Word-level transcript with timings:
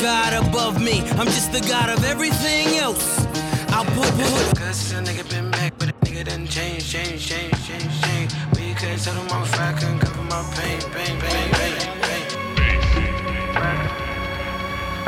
God 0.00 0.32
above 0.46 0.82
me. 0.82 1.00
I'm 1.18 1.26
just 1.26 1.52
the 1.52 1.60
God 1.60 1.90
of 1.90 2.04
everything 2.04 2.78
else. 2.78 3.26
I'll 3.68 3.84
put, 3.84 4.08
put. 4.14 4.58
Cause 4.58 4.92
a 4.92 5.02
nigga 5.02 5.28
been 5.28 5.50
back, 5.50 5.74
but 5.78 5.90
a 5.90 5.92
nigga 6.04 6.24
done 6.24 6.46
change, 6.46 6.90
change, 6.90 7.26
change, 7.26 7.54
change, 7.66 8.02
change. 8.02 8.32
We 8.56 8.74
couldn't 8.74 9.00
tell 9.00 9.14
them 9.14 9.28
I'm 9.30 9.46
couldn't 9.78 9.98
cover 10.00 10.22
my 10.24 10.42
pain, 10.56 10.80
pain, 10.92 11.20
pain, 11.20 11.50
pain, 11.52 11.76
pain. 12.02 12.40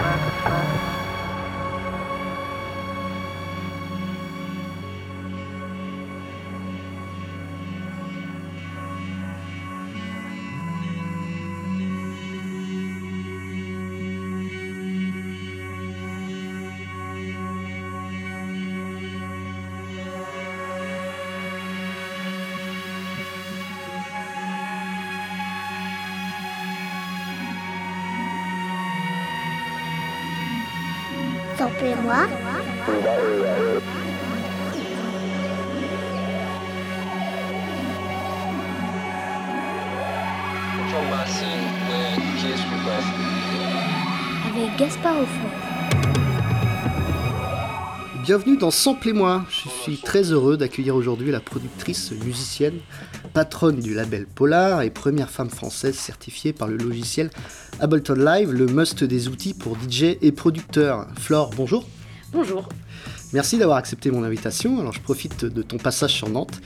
Samplez-moi. 0.02 0.91
Kids 42.42 42.64
progress. 42.66 43.04
Avec 44.48 44.76
Gaspard 44.76 45.26
fond. 45.26 45.71
Bienvenue 48.22 48.56
dans 48.56 48.70
Samplez-moi. 48.70 49.44
Je 49.50 49.68
suis 49.68 49.98
très 49.98 50.30
heureux 50.30 50.56
d'accueillir 50.56 50.94
aujourd'hui 50.94 51.32
la 51.32 51.40
productrice 51.40 52.12
musicienne, 52.24 52.78
patronne 53.34 53.80
du 53.80 53.94
label 53.94 54.26
Polar 54.26 54.82
et 54.82 54.90
première 54.90 55.28
femme 55.28 55.50
française 55.50 55.96
certifiée 55.96 56.52
par 56.52 56.68
le 56.68 56.76
logiciel 56.76 57.30
Ableton 57.80 58.14
Live, 58.14 58.52
le 58.52 58.66
must 58.66 59.02
des 59.02 59.26
outils 59.26 59.54
pour 59.54 59.76
DJ 59.76 60.18
et 60.22 60.30
producteur. 60.30 61.08
Flore, 61.18 61.50
bonjour. 61.56 61.84
Bonjour. 62.32 62.68
Merci 63.32 63.58
d'avoir 63.58 63.78
accepté 63.78 64.12
mon 64.12 64.22
invitation. 64.22 64.78
Alors 64.78 64.92
je 64.92 65.00
profite 65.00 65.44
de 65.44 65.62
ton 65.62 65.78
passage 65.78 66.12
sur 66.12 66.28
Nantes 66.28 66.60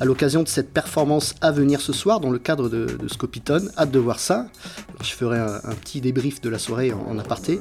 à 0.00 0.04
l'occasion 0.04 0.42
de 0.42 0.48
cette 0.48 0.72
performance 0.72 1.36
à 1.40 1.52
venir 1.52 1.80
ce 1.80 1.92
soir 1.92 2.18
dans 2.18 2.30
le 2.30 2.40
cadre 2.40 2.68
de, 2.68 2.84
de 2.84 3.08
Scopiton. 3.08 3.68
Hâte 3.78 3.92
de 3.92 3.98
voir 4.00 4.18
ça. 4.18 4.48
Alors, 4.88 5.02
je 5.02 5.12
ferai 5.12 5.38
un, 5.38 5.60
un 5.62 5.74
petit 5.74 6.00
débrief 6.00 6.40
de 6.40 6.50
la 6.50 6.58
soirée 6.58 6.92
en, 6.92 7.00
en 7.08 7.18
aparté. 7.18 7.60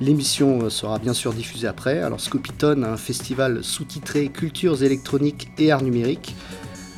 L'émission 0.00 0.62
euh, 0.62 0.70
sera 0.70 0.98
bien 0.98 1.14
sûr 1.14 1.32
diffusée 1.32 1.66
après. 1.66 1.98
Alors 2.00 2.20
Scopiton, 2.20 2.82
un 2.84 2.96
festival 2.96 3.64
sous-titré 3.64 4.28
Cultures 4.28 4.82
électroniques 4.82 5.48
et 5.58 5.72
arts 5.72 5.82
numériques. 5.82 6.36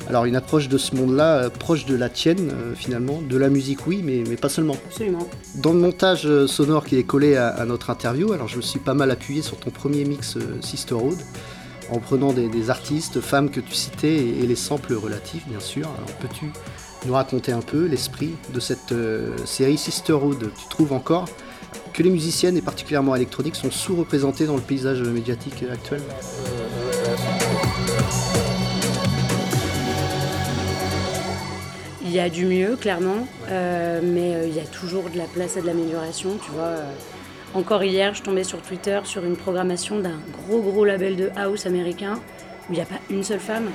Alors 0.08 0.24
une 0.24 0.34
approche 0.34 0.68
de 0.68 0.76
ce 0.76 0.96
monde-là 0.96 1.36
euh, 1.36 1.50
proche 1.50 1.86
de 1.86 1.94
la 1.94 2.08
tienne 2.08 2.50
euh, 2.50 2.74
finalement, 2.74 3.22
de 3.22 3.36
la 3.36 3.48
musique 3.48 3.86
oui, 3.86 4.02
mais, 4.04 4.24
mais 4.28 4.36
pas 4.36 4.48
seulement. 4.48 4.76
Absolument. 4.86 5.28
Dans 5.56 5.72
le 5.72 5.78
montage 5.78 6.26
euh, 6.26 6.46
sonore 6.46 6.84
qui 6.84 6.96
est 6.96 7.04
collé 7.04 7.36
à, 7.36 7.48
à 7.48 7.64
notre 7.64 7.90
interview, 7.90 8.32
alors 8.32 8.48
je 8.48 8.56
me 8.56 8.62
suis 8.62 8.80
pas 8.80 8.94
mal 8.94 9.10
appuyé 9.10 9.40
sur 9.40 9.56
ton 9.58 9.70
premier 9.70 10.04
mix 10.04 10.36
euh, 10.36 10.58
Sisterhood, 10.60 11.18
en 11.90 12.00
prenant 12.00 12.32
des, 12.32 12.48
des 12.48 12.70
artistes, 12.70 13.20
femmes 13.20 13.50
que 13.50 13.60
tu 13.60 13.74
citais 13.74 14.14
et, 14.14 14.42
et 14.42 14.46
les 14.46 14.56
samples 14.56 14.94
relatifs 14.94 15.46
bien 15.48 15.60
sûr. 15.60 15.86
Alors 15.96 16.16
peux-tu 16.18 16.50
nous 17.06 17.14
raconter 17.14 17.52
un 17.52 17.62
peu 17.62 17.86
l'esprit 17.86 18.34
de 18.52 18.60
cette 18.60 18.92
série 19.46 19.78
Sisterhood 19.78 20.50
Tu 20.58 20.68
trouves 20.68 20.92
encore? 20.92 21.26
Que 21.92 22.02
les 22.02 22.10
musiciennes 22.10 22.56
et 22.56 22.62
particulièrement 22.62 23.14
électroniques 23.14 23.56
sont 23.56 23.70
sous-représentées 23.70 24.46
dans 24.46 24.56
le 24.56 24.62
paysage 24.62 25.02
médiatique 25.02 25.64
actuel 25.70 26.00
Il 32.10 32.16
y 32.16 32.18
a 32.18 32.28
du 32.28 32.44
mieux, 32.44 32.74
clairement, 32.74 33.28
euh, 33.50 34.00
mais 34.02 34.34
euh, 34.34 34.46
il 34.48 34.56
y 34.56 34.58
a 34.58 34.64
toujours 34.64 35.10
de 35.10 35.16
la 35.16 35.26
place 35.26 35.56
à 35.56 35.60
de 35.60 35.66
l'amélioration. 35.66 36.38
Tu 36.44 36.50
vois, 36.50 36.64
euh, 36.64 36.92
encore 37.54 37.84
hier, 37.84 38.14
je 38.14 38.22
tombais 38.22 38.42
sur 38.42 38.60
Twitter 38.62 38.98
sur 39.04 39.24
une 39.24 39.36
programmation 39.36 40.00
d'un 40.00 40.18
gros 40.32 40.60
gros 40.60 40.84
label 40.84 41.14
de 41.14 41.30
house 41.36 41.66
américain 41.66 42.14
où 42.68 42.72
il 42.72 42.74
n'y 42.74 42.80
a 42.80 42.84
pas 42.84 42.98
une 43.10 43.22
seule 43.22 43.38
femme. 43.38 43.68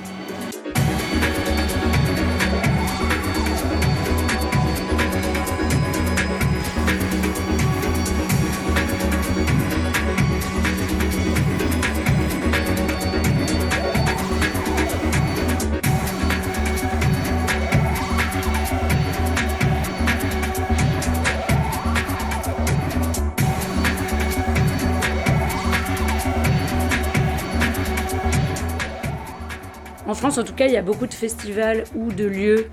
France, 30.26 30.38
en 30.38 30.42
tout 30.44 30.54
cas, 30.54 30.66
il 30.66 30.72
y 30.72 30.76
a 30.76 30.82
beaucoup 30.82 31.06
de 31.06 31.14
festivals 31.14 31.84
ou 31.94 32.10
de 32.10 32.24
lieux 32.24 32.66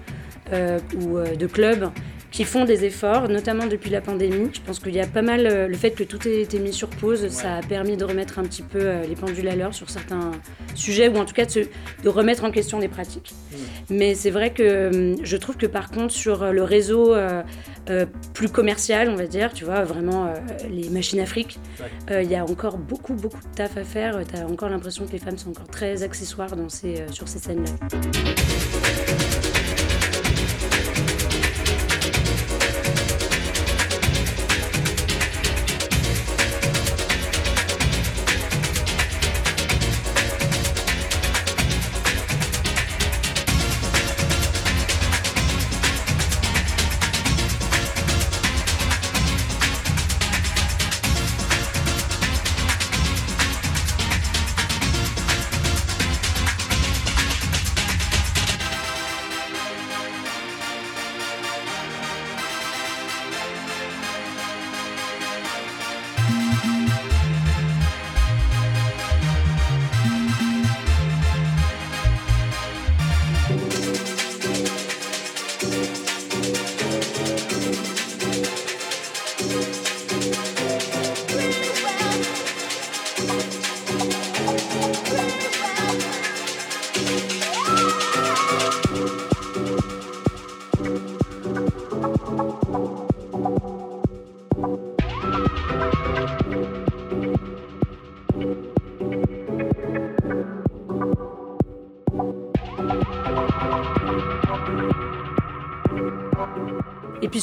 euh, 0.53 0.79
ou 0.99 1.17
euh, 1.19 1.35
de 1.35 1.45
clubs 1.45 1.91
qui 2.31 2.45
font 2.45 2.65
des 2.65 2.83
efforts, 2.83 3.29
notamment 3.29 3.67
depuis 3.67 3.91
la 3.91 4.01
pandémie. 4.01 4.49
Je 4.51 4.59
pense 4.59 4.79
qu'il 4.79 4.95
y 4.95 4.99
a 4.99 5.05
pas 5.05 5.21
mal 5.21 5.45
euh, 5.45 5.67
le 5.67 5.75
fait 5.75 5.91
que 5.91 6.03
tout 6.03 6.27
ait 6.27 6.41
été 6.41 6.57
mis 6.57 6.73
sur 6.73 6.87
pause, 6.89 7.27
ça 7.27 7.57
a 7.57 7.61
permis 7.61 7.95
de 7.95 8.05
remettre 8.05 8.39
un 8.39 8.43
petit 8.43 8.63
peu 8.63 9.01
les 9.07 9.13
pendules 9.15 9.47
à 9.49 9.55
l'heure 9.55 9.75
sur 9.75 9.91
certains 9.91 10.31
sujets 10.73 11.09
ou 11.09 11.17
en 11.17 11.25
tout 11.25 11.35
cas 11.35 11.45
de, 11.45 11.51
se- 11.51 11.59
de 12.03 12.09
remettre 12.09 12.43
en 12.43 12.49
question 12.49 12.79
les 12.79 12.87
pratiques. 12.87 13.35
Mais 13.91 14.15
c'est 14.15 14.31
vrai 14.31 14.49
que 14.51 15.11
hum, 15.13 15.17
je 15.23 15.37
trouve 15.37 15.57
que 15.57 15.67
par 15.67 15.91
contre 15.91 16.11
sur 16.11 16.51
le 16.51 16.63
réseau 16.63 17.13
euh, 17.89 18.05
plus 18.33 18.49
commercial, 18.49 19.09
on 19.09 19.15
va 19.15 19.27
dire, 19.27 19.51
tu 19.53 19.65
vois, 19.65 19.83
vraiment 19.83 20.27
euh, 20.27 20.35
les 20.69 20.89
machines 20.89 21.25
fric, 21.25 21.59
euh, 22.11 22.23
il 22.23 22.31
y 22.31 22.35
a 22.35 22.45
encore 22.45 22.77
beaucoup 22.77 23.13
beaucoup 23.13 23.41
de 23.41 23.55
taf 23.55 23.77
à 23.77 23.83
faire. 23.83 24.19
Tu 24.25 24.37
as 24.37 24.47
encore 24.47 24.69
l'impression 24.69 25.05
que 25.05 25.11
les 25.11 25.19
femmes 25.19 25.37
sont 25.37 25.49
encore 25.49 25.67
très 25.67 26.03
accessoires 26.03 26.55
dans 26.55 26.69
ces, 26.69 27.05
sur 27.11 27.27
ces 27.27 27.39
scènes-là. 27.39 29.22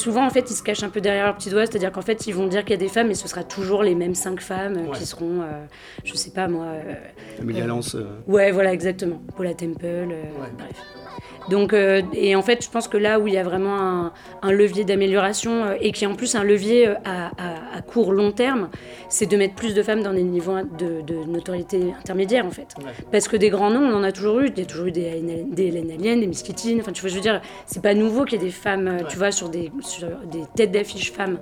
Souvent, 0.00 0.26
en 0.26 0.30
fait, 0.30 0.50
ils 0.50 0.54
se 0.54 0.62
cachent 0.62 0.82
un 0.82 0.88
peu 0.88 1.00
derrière 1.00 1.26
leur 1.26 1.36
petit 1.36 1.50
doigt, 1.50 1.66
c'est-à-dire 1.66 1.92
qu'en 1.92 2.02
fait, 2.02 2.26
ils 2.26 2.34
vont 2.34 2.46
dire 2.46 2.62
qu'il 2.62 2.70
y 2.70 2.74
a 2.74 2.78
des 2.78 2.88
femmes, 2.88 3.08
mais 3.08 3.14
ce 3.14 3.28
sera 3.28 3.44
toujours 3.44 3.82
les 3.82 3.94
mêmes 3.94 4.14
cinq 4.14 4.40
femmes 4.40 4.76
euh, 4.76 4.86
Ouais. 4.90 4.96
qui 4.98 5.06
seront, 5.06 5.42
euh, 5.42 5.64
je 6.04 6.14
sais 6.14 6.30
pas 6.30 6.48
moi. 6.48 6.66
Amélie 7.40 7.60
euh, 7.62 7.66
Lance, 7.66 7.94
euh, 7.94 8.04
Ouais, 8.26 8.50
voilà, 8.50 8.72
exactement. 8.72 9.20
Paula 9.36 9.54
Temple, 9.54 9.84
Ouais. 9.84 10.50
bref. 10.58 10.76
Donc, 11.50 11.72
euh, 11.72 12.00
et 12.14 12.34
en 12.36 12.42
fait, 12.42 12.64
je 12.64 12.70
pense 12.70 12.86
que 12.88 12.96
là 12.96 13.18
où 13.20 13.26
il 13.26 13.34
y 13.34 13.38
a 13.38 13.42
vraiment 13.42 13.76
un, 13.80 14.12
un 14.42 14.52
levier 14.52 14.84
d'amélioration 14.84 15.64
euh, 15.64 15.74
et 15.80 15.90
qui 15.92 16.04
est 16.04 16.06
en 16.06 16.14
plus 16.14 16.34
un 16.36 16.44
levier 16.44 16.88
euh, 16.88 16.94
à, 17.04 17.26
à, 17.38 17.76
à 17.76 17.82
court 17.82 18.12
long 18.12 18.30
terme, 18.32 18.70
c'est 19.08 19.26
de 19.26 19.36
mettre 19.36 19.54
plus 19.56 19.74
de 19.74 19.82
femmes 19.82 20.02
dans 20.02 20.12
des 20.14 20.22
niveaux 20.22 20.54
de, 20.78 21.00
de 21.02 21.24
notoriété 21.26 21.92
intermédiaire 21.98 22.46
en 22.46 22.50
fait. 22.52 22.74
Parce 23.10 23.26
que 23.28 23.36
des 23.36 23.50
grands 23.50 23.70
noms, 23.70 23.82
on 23.82 23.94
en 23.94 24.02
a 24.04 24.12
toujours 24.12 24.38
eu. 24.40 24.46
Il 24.48 24.58
y 24.58 24.62
a 24.62 24.64
toujours 24.64 24.86
eu 24.86 24.92
des, 24.92 25.44
des 25.50 25.64
Hélène 25.64 25.90
Alien, 25.90 26.20
des 26.20 26.26
Miss 26.28 26.42
Kitty. 26.42 26.78
Enfin, 26.80 26.92
tu 26.92 27.00
vois, 27.00 27.10
je 27.10 27.16
veux 27.16 27.20
dire, 27.20 27.40
c'est 27.66 27.82
pas 27.82 27.94
nouveau 27.94 28.24
qu'il 28.24 28.38
y 28.38 28.42
ait 28.42 28.46
des 28.46 28.52
femmes, 28.52 28.98
tu 29.08 29.18
vois, 29.18 29.32
sur 29.32 29.48
des, 29.48 29.72
sur 29.80 30.06
des 30.30 30.42
têtes 30.54 30.70
d'affiche 30.72 31.12
femmes. 31.12 31.38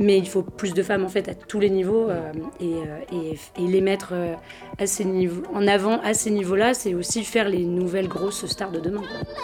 Mais 0.00 0.18
il 0.18 0.28
faut 0.28 0.42
plus 0.42 0.74
de 0.74 0.82
femmes 0.82 1.04
en 1.04 1.08
fait 1.08 1.28
à 1.28 1.34
tous 1.34 1.60
les 1.60 1.70
niveaux 1.70 2.08
euh, 2.10 2.32
et, 2.60 2.74
et, 3.14 3.62
et 3.62 3.68
les 3.68 3.80
mettre 3.80 4.12
à 4.78 4.86
ces 4.86 5.04
niveaux, 5.04 5.42
en 5.54 5.66
avant 5.68 6.00
à 6.02 6.12
ces 6.14 6.30
niveaux-là, 6.30 6.74
c'est 6.74 6.94
aussi 6.94 7.22
faire 7.22 7.48
les 7.48 7.64
nouvelles 7.64 8.08
grosses 8.08 8.44
stars 8.46 8.72
de 8.72 8.80
demain. 8.80 9.00
quoi. 9.02 9.43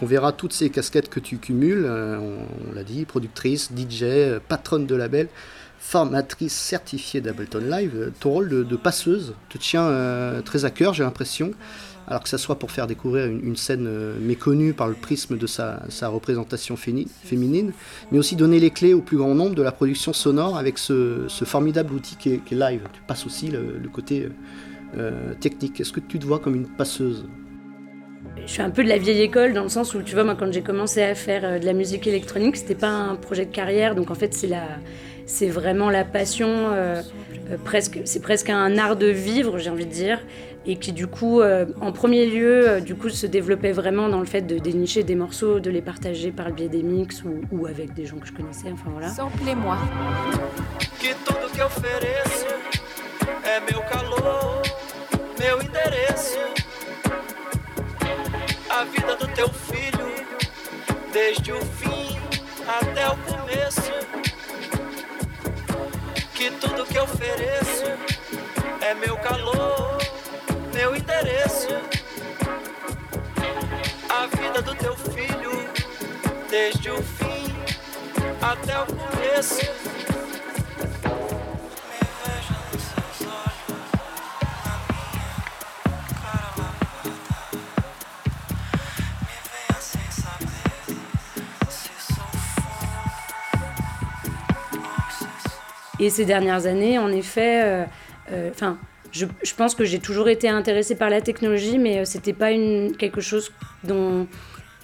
on 0.00 0.06
verra 0.06 0.32
toutes 0.32 0.52
ces 0.52 0.70
casquettes 0.70 1.08
que 1.08 1.20
tu 1.20 1.38
cumules, 1.38 1.84
euh, 1.84 2.18
on, 2.70 2.74
l'a 2.74 2.84
dit, 2.84 3.04
productrice, 3.04 3.70
DJ, 3.76 4.02
euh, 4.02 4.40
patronne 4.46 4.86
de 4.86 4.94
label, 4.94 5.28
formatrice 5.78 6.54
certifiée 6.54 7.20
d'Ableton 7.20 7.62
Live. 7.68 7.92
Euh, 7.94 8.10
Ton 8.20 8.30
rôle 8.30 8.48
de, 8.48 8.76
passeuse 8.76 9.34
te 9.48 9.58
tient 9.58 9.90
très 10.44 10.64
à 10.64 10.70
cœur, 10.70 10.94
j'ai 10.94 11.02
l'impression, 11.02 11.52
alors 12.06 12.22
que 12.22 12.28
ça 12.28 12.38
soit 12.38 12.58
pour 12.58 12.70
faire 12.70 12.86
découvrir 12.86 13.26
une, 13.26 13.56
scène 13.56 13.88
méconnue 14.20 14.72
par 14.72 14.88
le 14.88 14.94
prisme 14.94 15.36
de 15.36 15.46
sa, 15.46 15.80
représentation 16.02 16.76
féminine, 16.76 17.72
mais 18.12 18.18
aussi 18.18 18.36
donner 18.36 18.60
les 18.60 18.70
clés 18.70 18.94
au 18.94 19.02
plus 19.02 19.16
grand 19.16 19.34
nombre 19.34 19.54
de 19.54 19.62
la 19.62 19.72
production 19.72 20.12
sonore 20.12 20.56
avec 20.56 20.78
ce, 20.78 21.24
ce 21.28 21.44
formidable 21.44 21.92
outil 21.92 22.16
qui 22.16 22.30
est, 22.30 22.50
live. 22.52 22.80
Tu 22.92 23.00
passes 23.06 23.26
aussi 23.26 23.48
le, 23.48 23.80
côté 23.92 24.28
technique. 25.40 25.80
Est-ce 25.80 25.92
que 25.92 26.00
tu 26.00 26.18
te 26.18 26.24
vois 26.24 26.38
comme 26.38 26.54
une 26.54 26.68
passeuse? 26.68 27.26
Je 28.48 28.54
suis 28.54 28.62
un 28.62 28.70
peu 28.70 28.82
de 28.82 28.88
la 28.88 28.96
vieille 28.96 29.20
école 29.20 29.52
dans 29.52 29.62
le 29.62 29.68
sens 29.68 29.94
où, 29.94 30.00
tu 30.00 30.14
vois, 30.14 30.24
moi, 30.24 30.34
quand 30.34 30.50
j'ai 30.50 30.62
commencé 30.62 31.02
à 31.02 31.14
faire 31.14 31.42
euh, 31.44 31.58
de 31.58 31.66
la 31.66 31.74
musique 31.74 32.06
électronique, 32.06 32.56
c'était 32.56 32.74
pas 32.74 32.88
un 32.88 33.14
projet 33.14 33.44
de 33.44 33.54
carrière. 33.54 33.94
Donc, 33.94 34.10
en 34.10 34.14
fait, 34.14 34.32
c'est 34.32 34.46
la, 34.46 34.62
c'est 35.26 35.48
vraiment 35.48 35.90
la 35.90 36.02
passion. 36.04 36.48
euh, 36.48 37.02
euh, 37.50 37.56
presque, 37.62 38.00
c'est 38.06 38.22
presque 38.22 38.48
un 38.48 38.78
art 38.78 38.96
de 38.96 39.06
vivre, 39.06 39.58
j'ai 39.58 39.68
envie 39.68 39.84
de 39.84 39.92
dire, 39.92 40.18
et 40.66 40.76
qui, 40.76 40.92
du 40.92 41.06
coup, 41.06 41.42
euh, 41.42 41.66
en 41.82 41.92
premier 41.92 42.24
lieu, 42.24 42.68
euh, 42.68 42.80
du 42.80 42.94
coup, 42.94 43.10
se 43.10 43.26
développait 43.26 43.72
vraiment 43.72 44.08
dans 44.08 44.20
le 44.20 44.24
fait 44.26 44.40
de 44.40 44.58
dénicher 44.58 45.02
des 45.02 45.14
morceaux, 45.14 45.60
de 45.60 45.68
les 45.68 45.82
partager 45.82 46.30
par 46.30 46.48
le 46.48 46.54
biais 46.54 46.68
des 46.68 46.82
mix 46.82 47.22
ou, 47.24 47.42
ou 47.52 47.66
avec 47.66 47.92
des 47.92 48.06
gens 48.06 48.16
que 48.16 48.26
je 48.26 48.32
connaissais. 48.32 48.70
Enfin 48.72 48.88
voilà. 48.90 49.10
Samplez-moi. 49.10 49.76
Que 51.00 51.12
tudo 51.26 51.48
que 51.54 51.62
ofereço 51.62 52.46
é 53.44 53.60
meu 53.70 53.82
calor, 53.82 54.62
meu 55.38 55.56
endereço. 55.56 56.38
A 58.78 58.84
vida 58.84 59.16
do 59.16 59.26
teu 59.34 59.48
filho, 59.48 60.08
desde 61.12 61.50
o 61.50 61.60
fim 61.60 62.16
até 62.64 63.08
o 63.08 63.16
começo. 63.16 63.90
Que 66.32 66.48
tudo 66.52 66.86
que 66.86 66.96
ofereço 66.96 67.86
é 68.80 68.94
meu 68.94 69.16
calor, 69.16 69.98
meu 70.72 70.94
endereço. 70.94 71.66
A 74.08 74.26
vida 74.36 74.62
do 74.62 74.72
teu 74.76 74.96
filho, 74.96 75.68
desde 76.48 76.88
o 76.92 77.02
fim 77.02 77.52
até 78.40 78.78
o 78.78 78.86
começo. 78.86 79.97
Et 96.00 96.10
ces 96.10 96.24
dernières 96.24 96.66
années, 96.66 96.98
en 96.98 97.10
effet, 97.10 97.62
euh, 97.64 97.84
euh, 98.32 98.50
enfin, 98.50 98.78
je, 99.12 99.26
je 99.42 99.54
pense 99.54 99.74
que 99.74 99.84
j'ai 99.84 99.98
toujours 99.98 100.28
été 100.28 100.48
intéressée 100.48 100.94
par 100.94 101.10
la 101.10 101.20
technologie, 101.20 101.78
mais 101.78 101.98
euh, 101.98 102.04
c'était 102.04 102.32
pas 102.32 102.50
une, 102.52 102.94
quelque 102.96 103.20
chose 103.20 103.50
dont 103.84 104.26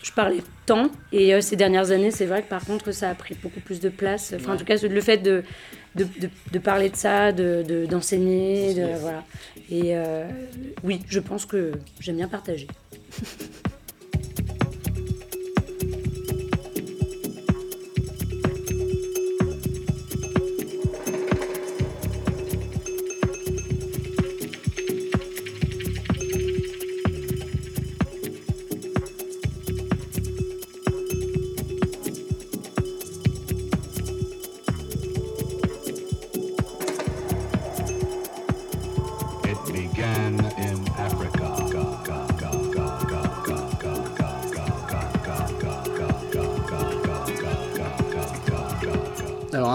je 0.03 0.13
parlais 0.13 0.43
tant. 0.67 0.91
Et 1.13 1.35
euh, 1.35 1.41
ces 1.41 1.57
dernières 1.57 1.91
années, 1.91 2.11
c'est 2.11 2.27
vrai 2.27 2.43
que 2.43 2.49
par 2.49 2.65
contre, 2.65 2.91
ça 2.93 3.11
a 3.11 3.15
pris 3.15 3.35
beaucoup 3.43 3.61
plus 3.61 3.81
de 3.81 3.89
place. 3.89 4.35
Enfin, 4.37 4.55
en 4.55 4.57
tout 4.57 4.65
cas, 4.65 4.77
le 4.77 5.01
fait 5.01 5.19
de, 5.19 5.43
de, 5.95 6.05
de- 6.05 6.31
de 6.53 6.59
parler 6.59 6.89
de 6.91 6.97
ça, 6.97 7.33
de- 7.33 7.63
de- 7.67 7.87
d'enseigner, 7.87 8.75
de, 8.75 8.87
voilà. 9.01 9.23
Et 9.71 9.97
euh, 9.97 10.27
oui, 10.83 11.01
je 11.09 11.21
pense 11.21 11.47
que 11.47 11.73
j'aime 12.01 12.17
bien 12.17 12.29
partager. 12.29 12.67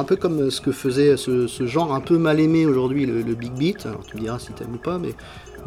peu 0.09 0.15
comme 0.15 0.49
ce 0.49 0.59
que 0.59 0.71
faisait 0.71 1.17
ce, 1.17 1.45
genre 1.67 1.93
un 1.93 1.99
peu 1.99 2.17
mal 2.17 2.39
aimé 2.39 2.65
aujourd'hui, 2.65 3.05
le, 3.05 3.35
big 3.35 3.51
beat, 3.53 3.87
tu 4.07 4.17
me 4.17 4.21
diras 4.21 4.39
si 4.39 4.51
t'aimes 4.53 4.73
ou 4.73 4.77
pas, 4.79 4.97
mais 4.97 5.13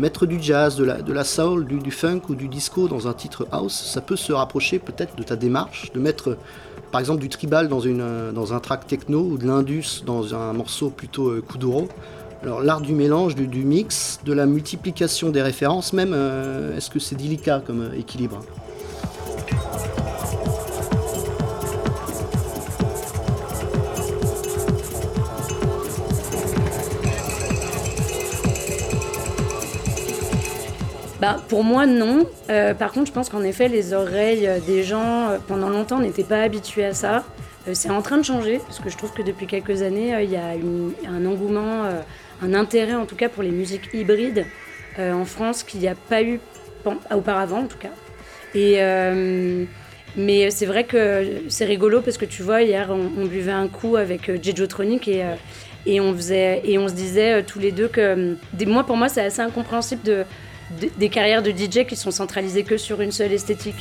mettre 0.00 0.26
du 0.26 0.42
jazz, 0.42 0.74
de 0.74 1.12
la, 1.12 1.22
soul, 1.22 1.64
du, 1.64 1.90
funk 1.92 2.22
ou 2.28 2.34
du 2.34 2.48
disco 2.48 2.88
dans 2.88 3.06
un 3.06 3.12
titre 3.12 3.46
house, 3.52 3.90
ça 3.94 4.00
peut 4.00 4.16
se 4.16 4.32
rapprocher 4.32 4.80
peut-être 4.80 5.14
de 5.14 5.22
ta 5.22 5.36
démarche, 5.36 5.92
de 5.92 6.00
mettre 6.00 6.36
par 6.90 7.00
exemple 7.00 7.20
du 7.20 7.28
tribal 7.28 7.68
dans, 7.68 7.82
euh, 7.86 8.32
un 8.34 8.58
track 8.58 8.88
techno 8.88 9.20
ou 9.20 9.38
de 9.38 9.46
l'indus 9.46 10.02
dans 10.04 10.34
un 10.34 10.52
morceau 10.52 10.90
plutôt 10.90 11.28
euh, 11.28 11.40
kuduro. 11.40 11.86
Alors 12.42 12.60
l'art 12.60 12.80
du 12.80 12.92
mélange, 12.92 13.36
du, 13.36 13.46
du 13.46 13.64
mix, 13.64 14.18
de 14.24 14.32
la 14.32 14.46
multiplication 14.46 15.30
des 15.30 15.42
références 15.42 15.92
même, 15.92 16.12
euh, 16.12 16.76
est-ce 16.76 16.90
que 16.90 16.98
c'est 16.98 17.14
délicat 17.14 17.62
comme 17.64 17.82
euh, 17.82 17.96
équilibre? 17.96 18.40
Pour 31.52 31.64
moi, 31.64 31.84
non. 31.84 32.26
Euh, 32.48 32.72
par 32.72 32.92
contre, 32.92 33.08
je 33.08 33.12
pense 33.12 33.28
qu'en 33.28 33.42
effet, 33.42 33.68
les 33.68 33.92
oreilles 33.92 34.46
euh, 34.46 34.58
des 34.58 34.82
gens, 34.82 35.28
euh, 35.28 35.36
pendant 35.46 35.68
longtemps, 35.68 35.98
n'étaient 36.00 36.24
pas 36.24 36.40
habituées 36.40 36.86
à 36.86 36.94
ça. 36.94 37.24
C'est 37.74 37.90
en 37.90 38.00
train 38.00 38.16
de 38.16 38.22
changer, 38.22 38.56
parce 38.66 38.78
que 38.78 38.88
je 38.88 38.96
trouve 38.96 39.12
que 39.12 39.20
depuis 39.20 39.46
quelques 39.46 39.82
années, 39.82 40.14
il 40.24 40.30
y 40.30 40.36
a 40.36 40.54
une- 40.54 40.94
un 41.06 41.26
engouement, 41.26 41.84
un 42.42 42.54
intérêt 42.54 42.94
en 42.94 43.04
tout 43.04 43.16
cas 43.16 43.28
pour 43.28 43.42
les 43.44 43.50
musiques 43.50 43.90
hybrides 43.92 44.46
en 44.98 45.24
France 45.24 45.62
qu'il 45.62 45.78
n'y 45.78 45.86
a 45.86 45.94
pas 45.94 46.22
eu 46.22 46.40
auparavant, 47.14 47.60
en 47.60 47.66
tout 47.66 47.78
cas. 47.78 47.92
Et, 48.56 48.78
mais 50.16 50.50
c'est 50.50 50.66
vrai 50.66 50.84
que 50.84 51.42
c'est 51.48 51.66
rigolo, 51.66 52.00
parce 52.00 52.18
que 52.18 52.24
tu 52.24 52.42
vois, 52.42 52.62
hier, 52.62 52.88
on, 52.90 53.26
buvait 53.26 53.52
un 53.52 53.68
coup 53.68 53.96
avec 53.96 54.28
euh, 54.28 54.38
Jejotronic 54.42 55.06
et. 55.06 55.22
et 55.86 56.00
on, 56.00 56.12
faisait, 56.14 56.62
et 56.64 56.78
on 56.78 56.88
se 56.88 56.94
disait 56.94 57.44
tous 57.44 57.60
les 57.60 57.70
deux 57.72 57.88
que, 57.88 58.36
moi, 58.66 58.84
pour 58.84 58.96
moi, 58.96 59.08
c'est 59.08 59.22
assez 59.22 59.40
incompréhensible 59.42 60.02
de- 60.02 60.24
des 60.98 61.08
carrières 61.08 61.42
de 61.42 61.50
DJ 61.50 61.86
qui 61.86 61.96
sont 61.96 62.10
centralisées 62.10 62.64
que 62.64 62.76
sur 62.76 63.00
une 63.00 63.12
seule 63.12 63.32
esthétique. 63.32 63.76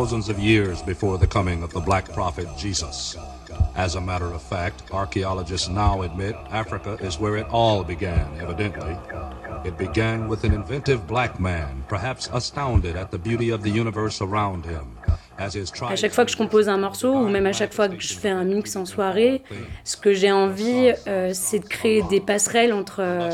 Thousands 0.00 0.30
of 0.30 0.38
years 0.38 0.80
before 0.80 1.18
the 1.18 1.26
coming 1.26 1.62
of 1.62 1.74
the 1.74 1.80
black 1.80 2.10
prophet 2.14 2.48
Jesus. 2.56 3.18
As 3.76 3.96
a 3.96 4.00
matter 4.00 4.32
of 4.32 4.40
fact, 4.40 4.82
archaeologists 4.92 5.68
now 5.68 6.00
admit 6.00 6.34
Africa 6.50 6.96
is 7.02 7.20
where 7.20 7.36
it 7.36 7.46
all 7.50 7.84
began, 7.84 8.40
evidently. 8.40 8.96
It 9.62 9.76
began 9.76 10.26
with 10.26 10.44
an 10.44 10.54
inventive 10.54 11.06
black 11.06 11.38
man, 11.38 11.84
perhaps 11.86 12.30
astounded 12.32 12.96
at 12.96 13.10
the 13.10 13.18
beauty 13.18 13.50
of 13.50 13.62
the 13.62 13.68
universe 13.68 14.22
around 14.22 14.64
him. 14.64 14.96
À 15.40 15.96
chaque 15.96 16.12
fois 16.12 16.26
que 16.26 16.30
je 16.30 16.36
compose 16.36 16.68
un 16.68 16.76
morceau, 16.76 17.14
ou 17.14 17.28
même 17.28 17.46
à 17.46 17.52
chaque 17.52 17.72
fois 17.72 17.88
que 17.88 18.00
je 18.00 18.12
fais 18.12 18.28
un 18.28 18.44
mix 18.44 18.76
en 18.76 18.84
soirée, 18.84 19.42
ce 19.84 19.96
que 19.96 20.12
j'ai 20.12 20.30
envie, 20.30 20.92
euh, 21.08 21.30
c'est 21.32 21.60
de 21.60 21.64
créer 21.64 22.02
des 22.10 22.20
passerelles 22.20 22.74
entre, 22.74 23.00
euh, 23.00 23.30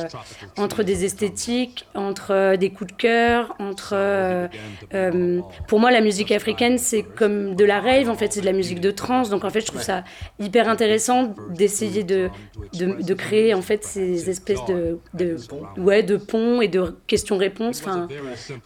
entre 0.56 0.84
des 0.84 1.04
esthétiques, 1.04 1.84
entre 1.94 2.32
euh, 2.32 2.56
des 2.56 2.70
coups 2.70 2.92
de 2.92 2.96
cœur, 2.96 3.56
entre... 3.58 3.96
pour 5.66 5.80
moi, 5.80 5.90
la 5.90 6.00
musique 6.00 6.30
africaine, 6.30 6.78
c'est 6.78 7.02
comme 7.02 7.56
de 7.56 7.64
la 7.64 7.80
rave, 7.80 8.08
en 8.08 8.14
fait, 8.14 8.32
c'est 8.32 8.40
de 8.40 8.46
la 8.46 8.52
musique 8.52 8.80
de 8.80 8.92
trance. 8.92 9.28
Donc, 9.28 9.44
en 9.44 9.50
fait, 9.50 9.60
je 9.60 9.66
trouve 9.66 9.82
ça 9.82 10.04
hyper 10.38 10.68
intéressant 10.68 11.34
d'essayer 11.50 12.04
de, 12.04 12.28
de, 12.72 13.14
créer, 13.14 13.52
en 13.52 13.62
fait, 13.62 13.84
ces 13.84 14.30
espèces 14.30 14.64
de, 14.68 14.98
de, 15.14 15.36
ouais, 15.76 16.02
de 16.04 16.16
ponts 16.16 16.60
et 16.60 16.68
de 16.68 16.96
questions-réponses. 17.08 17.82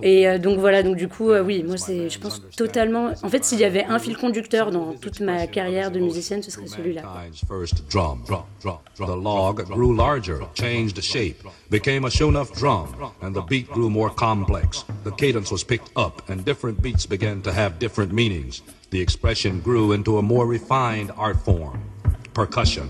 Et 0.02 0.38
donc, 0.38 0.58
voilà, 0.58 0.82
donc 0.82 0.96
du 0.96 1.08
coup, 1.08 1.32
oui, 1.32 1.64
moi, 1.66 1.76
je 1.76 2.18
pense 2.18 2.42
totalement... 2.56 3.12
En 3.22 3.29
fait, 3.30 3.44
s'il 3.44 3.60
y 3.60 3.64
avait 3.64 3.84
un 3.84 3.98
fil 3.98 4.16
conducteur 4.16 4.70
dans 4.70 4.94
toute 4.94 5.20
ma 5.20 5.46
carrière 5.46 5.90
de 5.90 6.00
musicienne, 6.00 6.42
ce 6.42 6.50
serait 6.50 6.66
celui-là. 6.66 7.02
The 8.96 9.16
log 9.16 9.64
grew 9.66 9.94
larger, 9.94 10.40
changed 10.54 11.00
shape, 11.00 11.42
became 11.70 12.04
a 12.04 12.10
show-enough 12.10 12.52
drum, 12.52 12.88
and 13.22 13.32
the 13.32 13.42
beat 13.48 13.68
grew 13.70 13.88
more 13.88 14.10
complex. 14.10 14.84
The 15.04 15.12
cadence 15.12 15.50
was 15.50 15.64
picked 15.64 15.90
up, 15.96 16.28
and 16.28 16.44
different 16.44 16.82
beats 16.82 17.06
began 17.06 17.40
to 17.42 17.52
have 17.52 17.78
different 17.78 18.12
meanings. 18.12 18.62
The 18.90 19.00
expression 19.00 19.60
grew 19.60 19.92
into 19.92 20.18
a 20.18 20.22
more 20.22 20.46
refined 20.46 21.12
art 21.16 21.38
form. 21.44 21.80
Percussion. 22.34 22.88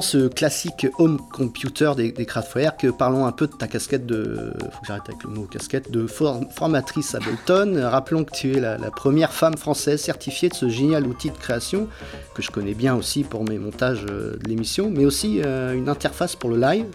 Ce 0.00 0.28
classique 0.28 0.86
home 0.98 1.18
computer 1.32 1.92
des, 1.96 2.12
des 2.12 2.26
Kraftwerk, 2.26 2.86
parlons 2.98 3.24
un 3.26 3.32
peu 3.32 3.46
de 3.46 3.52
ta 3.52 3.66
casquette 3.66 4.04
de, 4.06 4.52
faut 4.60 4.80
que 4.80 4.86
j'arrête 4.86 5.02
avec 5.08 5.24
le 5.24 5.30
mot 5.30 5.42
casquette, 5.44 5.90
de 5.90 6.06
for- 6.06 6.40
formatrice 6.54 7.14
Ableton. 7.14 7.80
Rappelons 7.90 8.24
que 8.24 8.32
tu 8.32 8.56
es 8.56 8.60
la, 8.60 8.76
la 8.78 8.90
première 8.90 9.32
femme 9.32 9.56
française 9.56 10.00
certifiée 10.00 10.48
de 10.48 10.54
ce 10.54 10.68
génial 10.68 11.06
outil 11.06 11.30
de 11.30 11.36
création, 11.36 11.88
que 12.34 12.42
je 12.42 12.50
connais 12.50 12.74
bien 12.74 12.94
aussi 12.94 13.24
pour 13.24 13.44
mes 13.48 13.58
montages 13.58 14.04
euh, 14.10 14.36
de 14.36 14.48
l'émission, 14.48 14.90
mais 14.90 15.04
aussi 15.04 15.40
euh, 15.44 15.72
une 15.72 15.88
interface 15.88 16.36
pour 16.36 16.50
le 16.50 16.58
live. 16.58 16.86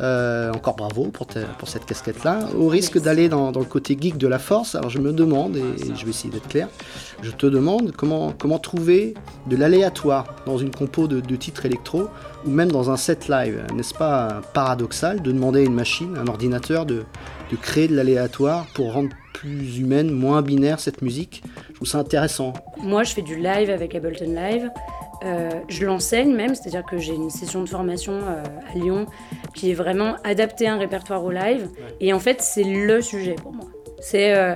Euh, 0.00 0.52
encore 0.52 0.76
bravo 0.76 1.06
pour, 1.06 1.26
ta- 1.26 1.40
pour 1.58 1.66
cette 1.68 1.84
casquette-là. 1.84 2.38
Au 2.56 2.68
risque 2.68 3.00
d'aller 3.00 3.28
dans, 3.28 3.50
dans 3.50 3.58
le 3.58 3.66
côté 3.66 3.98
geek 4.00 4.16
de 4.16 4.28
la 4.28 4.38
force, 4.38 4.76
alors 4.76 4.90
je 4.90 5.00
me 5.00 5.12
demande, 5.12 5.56
et 5.56 5.62
je 5.96 6.04
vais 6.04 6.10
essayer 6.10 6.30
d'être 6.30 6.46
clair, 6.46 6.68
je 7.20 7.32
te 7.32 7.46
demande 7.46 7.90
comment, 7.96 8.32
comment 8.38 8.60
trouver 8.60 9.14
de 9.48 9.56
l'aléatoire 9.56 10.36
dans 10.46 10.56
une 10.56 10.70
compo 10.70 11.08
de, 11.08 11.18
de 11.18 11.34
titres 11.36 11.66
électro 11.66 12.06
ou 12.48 12.50
même 12.50 12.72
dans 12.72 12.90
un 12.90 12.96
set 12.96 13.28
live. 13.28 13.62
N'est-ce 13.74 13.94
pas 13.94 14.40
paradoxal 14.54 15.20
de 15.20 15.30
demander 15.32 15.60
à 15.60 15.64
une 15.64 15.74
machine, 15.74 16.16
un 16.16 16.26
ordinateur, 16.26 16.86
de, 16.86 17.04
de 17.50 17.56
créer 17.56 17.88
de 17.88 17.94
l'aléatoire 17.94 18.66
pour 18.74 18.94
rendre 18.94 19.10
plus 19.34 19.78
humaine, 19.78 20.10
moins 20.10 20.40
binaire 20.40 20.80
cette 20.80 21.02
musique? 21.02 21.42
Je 21.68 21.74
trouve 21.74 21.88
ça 21.88 21.98
intéressant. 21.98 22.54
Moi, 22.78 23.04
je 23.04 23.12
fais 23.12 23.22
du 23.22 23.36
live 23.36 23.68
avec 23.70 23.94
Ableton 23.94 24.34
Live. 24.34 24.70
Euh, 25.24 25.50
je 25.68 25.84
l'enseigne 25.84 26.34
même, 26.34 26.54
c'est-à-dire 26.54 26.84
que 26.84 26.96
j'ai 26.96 27.14
une 27.14 27.28
session 27.28 27.62
de 27.62 27.68
formation 27.68 28.14
euh, 28.14 28.42
à 28.72 28.78
Lyon 28.78 29.06
qui 29.52 29.70
est 29.70 29.74
vraiment 29.74 30.14
adaptée 30.24 30.68
à 30.68 30.74
un 30.74 30.78
répertoire 30.78 31.24
au 31.24 31.30
live. 31.30 31.68
Et 32.00 32.12
en 32.12 32.20
fait, 32.20 32.40
c'est 32.40 32.64
le 32.64 33.02
sujet 33.02 33.34
pour 33.34 33.52
moi. 33.52 33.66
C'est 34.00 34.34
euh, 34.34 34.54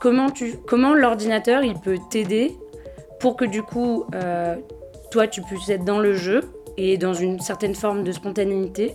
comment, 0.00 0.30
tu, 0.30 0.54
comment 0.66 0.94
l'ordinateur 0.94 1.64
il 1.64 1.74
peut 1.74 1.98
t'aider 2.10 2.56
pour 3.18 3.36
que 3.36 3.44
du 3.44 3.62
coup, 3.62 4.04
toi, 5.12 5.28
tu 5.28 5.42
puisses 5.42 5.68
être 5.68 5.84
dans 5.84 6.00
le 6.00 6.14
jeu 6.14 6.42
et 6.76 6.96
dans 6.98 7.14
une 7.14 7.40
certaine 7.40 7.74
forme 7.74 8.02
de 8.04 8.12
spontanéité, 8.12 8.94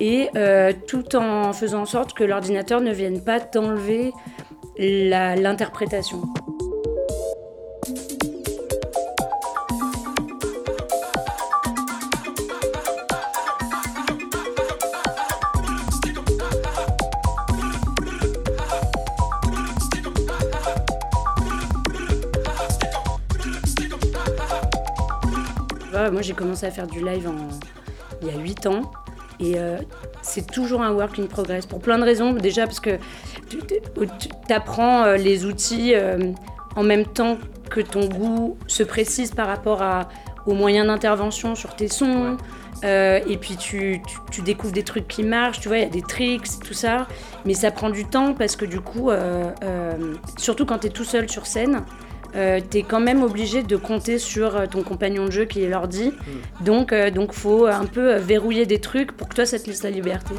et 0.00 0.28
euh, 0.36 0.72
tout 0.86 1.16
en 1.16 1.52
faisant 1.52 1.82
en 1.82 1.86
sorte 1.86 2.12
que 2.12 2.24
l'ordinateur 2.24 2.80
ne 2.80 2.92
vienne 2.92 3.22
pas 3.22 3.40
t'enlever 3.40 4.12
la- 4.78 5.36
l'interprétation. 5.36 6.22
Vois, 26.06 26.12
moi 26.12 26.22
j'ai 26.22 26.32
commencé 26.34 26.66
à 26.66 26.70
faire 26.70 26.86
du 26.86 27.04
live 27.04 27.28
en- 27.28 27.48
il 28.22 28.28
y 28.28 28.30
a 28.30 28.38
8 28.38 28.66
ans 28.66 28.90
et 29.40 29.54
euh, 29.58 29.76
c'est 30.22 30.46
toujours 30.50 30.82
un 30.82 30.92
work 30.92 31.18
in 31.18 31.26
progress 31.26 31.66
pour 31.66 31.80
plein 31.80 31.98
de 31.98 32.04
raisons. 32.04 32.32
Déjà 32.32 32.64
parce 32.66 32.80
que 32.80 32.98
tu 33.48 34.52
apprends 34.52 35.12
les 35.12 35.44
outils 35.44 35.94
euh, 35.94 36.32
en 36.74 36.82
même 36.82 37.04
temps 37.04 37.38
que 37.70 37.80
ton 37.80 38.06
goût 38.08 38.56
se 38.66 38.82
précise 38.82 39.32
par 39.32 39.46
rapport 39.46 39.82
à, 39.82 40.08
aux 40.46 40.54
moyens 40.54 40.86
d'intervention 40.86 41.54
sur 41.54 41.74
tes 41.76 41.88
sons. 41.88 42.36
Euh, 42.84 43.20
et 43.26 43.38
puis 43.38 43.56
tu, 43.56 44.02
tu- 44.06 44.18
tu 44.30 44.42
découvres 44.42 44.72
des 44.74 44.82
trucs 44.82 45.08
qui 45.08 45.22
marchent, 45.22 45.60
tu 45.60 45.68
vois, 45.68 45.78
il 45.78 45.82
y 45.84 45.86
a 45.86 45.90
des 45.90 46.02
tricks, 46.02 46.46
tout 46.62 46.74
ça. 46.74 47.06
Mais 47.46 47.54
ça 47.54 47.70
prend 47.70 47.88
du 47.90 48.04
temps 48.04 48.34
parce 48.34 48.54
que 48.54 48.66
du 48.66 48.80
coup, 48.80 49.10
euh, 49.10 49.50
euh, 49.64 50.14
surtout 50.36 50.66
quand 50.66 50.78
tu 50.80 50.88
es 50.88 50.90
tout 50.90 51.04
seul 51.04 51.28
sur 51.30 51.46
scène, 51.46 51.84
euh, 52.36 52.60
tu 52.70 52.78
es 52.78 52.82
quand 52.82 53.00
même 53.00 53.22
obligé 53.22 53.62
de 53.62 53.76
compter 53.76 54.18
sur 54.18 54.56
euh, 54.56 54.66
ton 54.66 54.82
compagnon 54.82 55.26
de 55.26 55.30
jeu 55.30 55.44
qui 55.46 55.62
est 55.62 55.68
l'ordi. 55.68 56.12
Donc, 56.60 56.92
il 56.92 57.12
donc 57.12 57.32
faut 57.32 57.66
un 57.66 57.86
peu 57.86 58.14
euh, 58.14 58.18
verrouiller 58.18 58.66
des 58.66 58.80
trucs 58.80 59.12
pour 59.12 59.28
que 59.28 59.34
toi, 59.34 59.46
ça 59.46 59.58
te 59.58 59.66
laisse 59.66 59.82
la 59.82 59.90
liberté. 59.90 60.34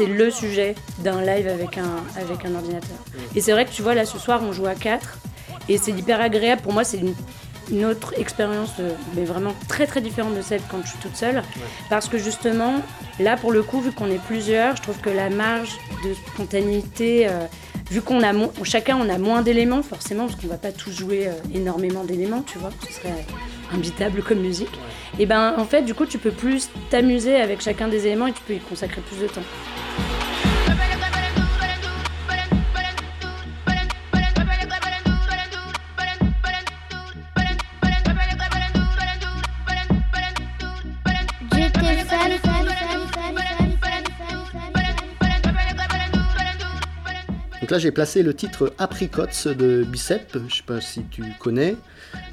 C'est 0.00 0.06
le 0.06 0.30
sujet 0.30 0.76
d'un 1.00 1.20
live 1.20 1.46
avec 1.46 1.76
un, 1.76 2.02
avec 2.16 2.46
un 2.46 2.54
ordinateur. 2.54 2.96
Et 3.36 3.42
c'est 3.42 3.52
vrai 3.52 3.66
que 3.66 3.70
tu 3.70 3.82
vois, 3.82 3.94
là, 3.94 4.06
ce 4.06 4.16
soir, 4.16 4.40
on 4.42 4.50
joue 4.50 4.64
à 4.64 4.74
4. 4.74 5.18
Et 5.68 5.76
c'est 5.76 5.90
hyper 5.90 6.22
agréable. 6.22 6.62
Pour 6.62 6.72
moi, 6.72 6.84
c'est 6.84 6.96
une, 6.96 7.14
une 7.70 7.84
autre 7.84 8.14
expérience, 8.18 8.70
euh, 8.80 8.94
mais 9.14 9.26
vraiment 9.26 9.52
très 9.68 9.86
très 9.86 10.00
différente 10.00 10.34
de 10.34 10.40
celle 10.40 10.62
quand 10.70 10.78
je 10.82 10.88
suis 10.88 10.98
toute 11.00 11.16
seule. 11.16 11.42
Parce 11.90 12.08
que 12.08 12.16
justement, 12.16 12.76
là, 13.18 13.36
pour 13.36 13.52
le 13.52 13.62
coup, 13.62 13.82
vu 13.82 13.92
qu'on 13.92 14.10
est 14.10 14.24
plusieurs, 14.24 14.74
je 14.76 14.80
trouve 14.80 14.98
que 15.00 15.10
la 15.10 15.28
marge 15.28 15.76
de 16.02 16.14
spontanéité, 16.14 17.28
euh, 17.28 17.44
vu 17.90 18.00
qu'on 18.00 18.22
a 18.22 18.32
chacun 18.64 18.96
on 18.96 19.08
a 19.10 19.18
moins 19.18 19.42
d'éléments, 19.42 19.82
forcément, 19.82 20.28
parce 20.28 20.40
qu'on 20.40 20.48
va 20.48 20.56
pas 20.56 20.72
tous 20.72 20.92
jouer 20.92 21.28
euh, 21.28 21.32
énormément 21.54 22.04
d'éléments, 22.04 22.40
tu 22.40 22.56
vois, 22.56 22.70
ce 22.88 22.94
serait 22.94 23.26
imbitable 23.70 24.22
comme 24.22 24.40
musique. 24.40 24.72
Et 25.18 25.26
ben, 25.26 25.54
en 25.58 25.66
fait, 25.66 25.82
du 25.82 25.92
coup, 25.92 26.06
tu 26.06 26.16
peux 26.16 26.30
plus 26.30 26.70
t'amuser 26.88 27.36
avec 27.36 27.60
chacun 27.60 27.86
des 27.86 28.06
éléments 28.06 28.28
et 28.28 28.32
tu 28.32 28.40
peux 28.46 28.54
y 28.54 28.60
consacrer 28.60 29.02
plus 29.02 29.20
de 29.20 29.26
temps. 29.26 29.42
Là, 47.70 47.78
j'ai 47.78 47.92
placé 47.92 48.24
le 48.24 48.34
titre 48.34 48.72
Apricots 48.78 49.54
de 49.56 49.84
Bicep. 49.84 50.36
Je 50.48 50.56
sais 50.56 50.62
pas 50.64 50.80
si 50.80 51.04
tu 51.04 51.22
connais. 51.38 51.76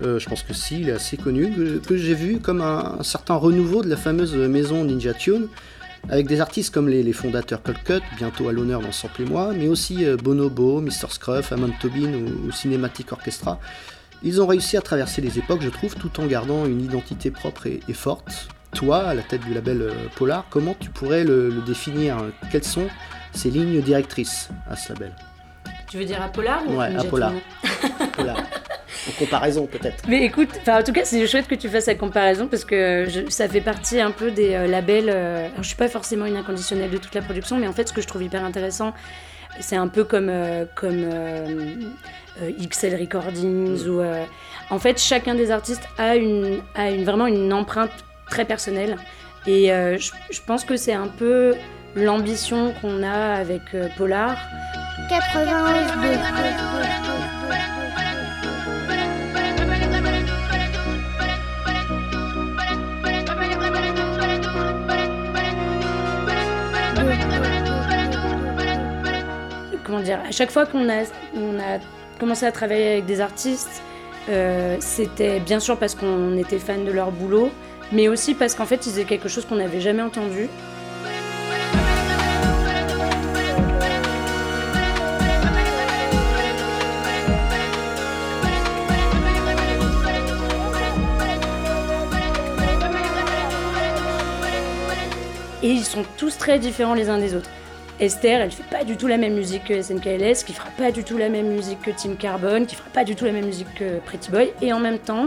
Euh, 0.02 0.18
je 0.18 0.28
pense 0.28 0.42
que 0.42 0.52
si, 0.52 0.82
il 0.82 0.90
est 0.90 0.94
assez 0.94 1.16
connu. 1.16 1.80
Que, 1.88 1.96
j'ai 1.96 2.16
vu 2.16 2.40
comme 2.40 2.60
un, 2.62 3.04
certain 3.04 3.36
renouveau 3.36 3.84
de 3.84 3.90
la 3.90 3.98
fameuse 3.98 4.34
maison 4.34 4.84
Ninja 4.84 5.14
Tune. 5.14 5.48
Avec 6.10 6.26
des 6.26 6.42
artistes 6.42 6.74
comme 6.74 6.90
les, 6.90 7.14
fondateurs 7.14 7.62
Colcut, 7.62 8.02
bientôt 8.18 8.50
à 8.50 8.52
l'honneur 8.52 8.82
dans 8.82 8.92
Sample 8.92 9.24
et 9.24 9.26
moi, 9.26 9.52
mais 9.54 9.68
aussi 9.68 10.06
euh, 10.06 10.18
Bonobo, 10.18 10.82
Mr. 10.82 11.10
Scruff, 11.10 11.52
Amon 11.52 11.72
Tobin 11.82 12.14
ou, 12.14 12.52
Cinematic 12.52 13.12
Orchestra. 13.12 13.60
Ils 14.24 14.42
ont 14.42 14.48
réussi 14.48 14.76
à 14.76 14.82
traverser 14.82 15.22
les 15.22 15.38
époques, 15.38 15.62
je 15.62 15.70
trouve, 15.70 15.96
tout 15.96 16.20
en 16.20 16.26
gardant 16.26 16.66
une 16.66 16.82
identité 16.82 17.30
propre 17.30 17.68
et, 17.68 17.94
forte. 17.94 18.48
Toi, 18.74 19.00
à 19.00 19.14
la 19.14 19.22
tête 19.22 19.42
du 19.42 19.54
label 19.54 19.82
euh, 19.84 19.92
Polar, 20.16 20.46
comment 20.50 20.76
tu 20.80 20.90
pourrais 20.90 21.24
le, 21.24 21.50
le 21.50 21.62
définir 21.62 22.18
Quelles 22.52 22.64
sont 22.64 22.88
ces 23.34 23.52
lignes 23.52 23.82
directrices 23.82 24.50
à 24.68 24.76
ce 24.76 24.94
label? 24.94 25.14
Tu 25.90 25.98
veux 25.98 26.06
dire 26.06 26.22
à 26.22 26.28
Polar 26.28 26.62
ou 26.68 26.76
Ouais, 26.78 26.90
à 26.98 27.04
Polar. 27.04 27.32
Polar. 28.16 28.38
En 28.38 29.12
comparaison, 29.20 29.66
peut-être. 29.68 30.04
Mais 30.08 30.24
écoute, 30.26 30.50
enfin, 30.62 30.80
en 30.82 30.84
tout 30.84 30.92
cas, 30.92 31.06
c'est 31.06 31.26
chouette 31.28 31.48
que 31.48 31.56
tu 31.56 31.70
fasses 31.70 31.86
la 31.86 31.96
comparaison 31.96 32.48
parce 32.48 32.66
que 32.66 33.06
je- 33.08 33.30
ça 33.30 33.48
fait 33.48 33.62
partie 33.62 34.02
un 34.02 34.12
peu 34.12 34.32
des 34.32 34.54
euh, 34.54 34.68
labels. 34.68 35.10
euh, 35.10 35.46
alors, 35.46 35.62
je 35.64 35.68
suis 35.68 35.78
pas 35.78 35.88
forcément 35.88 36.26
une 36.26 36.36
inconditionnelle 36.36 36.90
de 36.90 36.98
toute 36.98 37.16
la 37.16 37.22
production, 37.22 37.58
mais 37.58 37.68
en 37.68 37.74
fait, 37.74 37.88
ce 37.88 37.94
que 37.94 38.02
je 38.02 38.08
trouve 38.08 38.24
hyper 38.24 38.44
intéressant, 38.44 38.94
c'est 39.62 39.78
un 39.78 39.88
peu 39.88 40.04
comme, 40.04 40.28
euh, 40.30 40.66
comme 40.76 41.04
euh, 41.04 41.76
euh, 42.42 42.52
XL 42.70 42.96
Recordings 43.00 43.88
ou. 43.88 44.02
euh, 44.02 44.24
en 44.70 44.80
fait, 44.80 45.00
chacun 45.00 45.36
des 45.36 45.52
artistes 45.52 45.88
a, 45.98 46.18
une, 46.18 46.60
a 46.76 46.90
une, 46.92 47.06
vraiment 47.06 47.28
une 47.28 47.54
empreinte 47.54 47.92
très 48.30 48.44
personnelle. 48.44 48.98
Et 49.46 49.72
euh, 49.72 49.98
je, 49.98 50.12
je 50.32 50.42
pense 50.46 50.66
que 50.66 50.76
c'est 50.76 50.92
un 50.94 51.08
peu 51.08 51.56
l'ambition 51.96 52.74
qu'on 52.82 53.02
a 53.04 53.36
avec 53.36 53.62
euh, 53.74 53.88
Polar. 53.98 54.36
92. 55.10 56.58
comment 69.86 70.02
dire, 70.02 70.20
à 70.28 70.32
chaque 70.32 70.52
fois 70.52 70.66
qu'on 70.66 70.90
a, 70.90 71.04
on 71.34 71.58
a 71.60 71.80
commencé 72.20 72.46
à 72.46 72.52
travailler 72.52 72.92
avec 72.94 73.06
des 73.06 73.22
artistes, 73.22 73.82
euh, 74.30 74.76
c'était 74.82 75.40
bien 75.40 75.62
sûr 75.62 75.78
parce 75.78 75.96
qu'on 75.96 76.38
était 76.38 76.60
fan 76.60 76.84
de 76.84 76.92
leur 76.92 77.12
boulot, 77.12 77.50
mais 77.94 78.10
aussi 78.10 78.34
parce 78.34 78.54
qu'en 78.54 78.66
fait 78.66 78.86
ils 78.86 78.90
faisaient 78.90 79.06
quelque 79.06 79.30
chose 79.30 79.46
qu'on 79.46 79.56
n'avait 79.56 79.80
jamais 79.80 80.02
entendu. 80.02 80.50
Et 95.68 95.72
ils 95.72 95.84
sont 95.84 96.06
tous 96.16 96.38
très 96.38 96.60
différents 96.60 96.94
les 96.94 97.10
uns 97.10 97.18
des 97.18 97.36
autres. 97.36 97.50
Esther, 98.00 98.40
elle 98.40 98.52
fait 98.52 98.64
pas 98.72 98.86
du 98.86 98.96
tout 98.96 99.08
la 99.08 99.18
même 99.18 99.34
musique 99.34 99.66
que 99.66 99.82
SNKLS, 99.82 100.46
qui 100.46 100.54
fera 100.54 100.70
pas 100.78 100.92
du 100.94 101.04
tout 101.04 101.18
la 101.18 101.28
même 101.28 101.48
musique 101.50 101.82
que 101.82 101.92
Team 101.92 102.16
Carbone, 102.16 102.66
qui 102.66 102.76
fera 102.78 102.90
pas 102.92 103.04
du 103.04 103.16
tout 103.18 103.26
la 103.26 103.34
même 103.34 103.46
musique 103.48 103.74
que 103.76 103.98
Pretty 104.06 104.32
Boy. 104.32 104.54
Et 104.62 104.72
en 104.72 104.80
même 104.80 104.98
temps, 104.98 105.26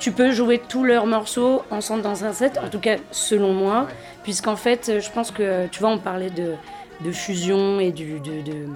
tu 0.00 0.10
peux 0.12 0.30
jouer 0.32 0.58
tous 0.66 0.84
leurs 0.84 1.04
morceaux 1.06 1.60
ensemble 1.70 2.00
dans 2.00 2.24
un 2.24 2.32
set, 2.32 2.58
en 2.64 2.68
tout 2.70 2.78
cas 2.78 2.96
selon 3.10 3.52
moi, 3.52 3.88
puisqu'en 4.22 4.56
fait, 4.56 5.00
je 5.00 5.10
pense 5.10 5.30
que, 5.30 5.66
tu 5.66 5.80
vois, 5.80 5.90
on 5.90 5.98
parlait 5.98 6.30
de, 6.30 6.54
de 7.04 7.12
fusion 7.12 7.78
et 7.78 7.92
du, 7.92 8.20
de, 8.20 8.40
de- 8.40 8.68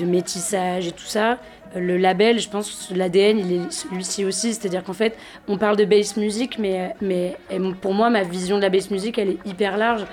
de 0.00 0.04
métissage 0.04 0.88
et 0.88 0.92
tout 0.92 1.04
ça. 1.06 1.38
Le 1.74 1.96
label, 1.96 2.40
je 2.40 2.48
pense, 2.48 2.90
l'ADN, 2.94 3.38
il 3.38 3.52
est 3.52 3.72
celui-ci 3.72 4.24
aussi, 4.24 4.54
c'est-à-dire 4.54 4.82
qu'en 4.82 4.92
fait, 4.92 5.16
on 5.46 5.56
parle 5.56 5.76
de 5.76 5.84
bass 5.84 6.16
music, 6.16 6.58
mais, 6.58 6.94
pour 7.80 7.94
moi, 7.94 8.10
ma 8.10 8.24
vision 8.24 8.56
de 8.56 8.62
la 8.62 8.70
bass 8.70 8.90
music, 8.90 9.18
elle 9.18 9.30
est 9.30 9.46
hyper 9.46 9.76
large. 9.76 10.04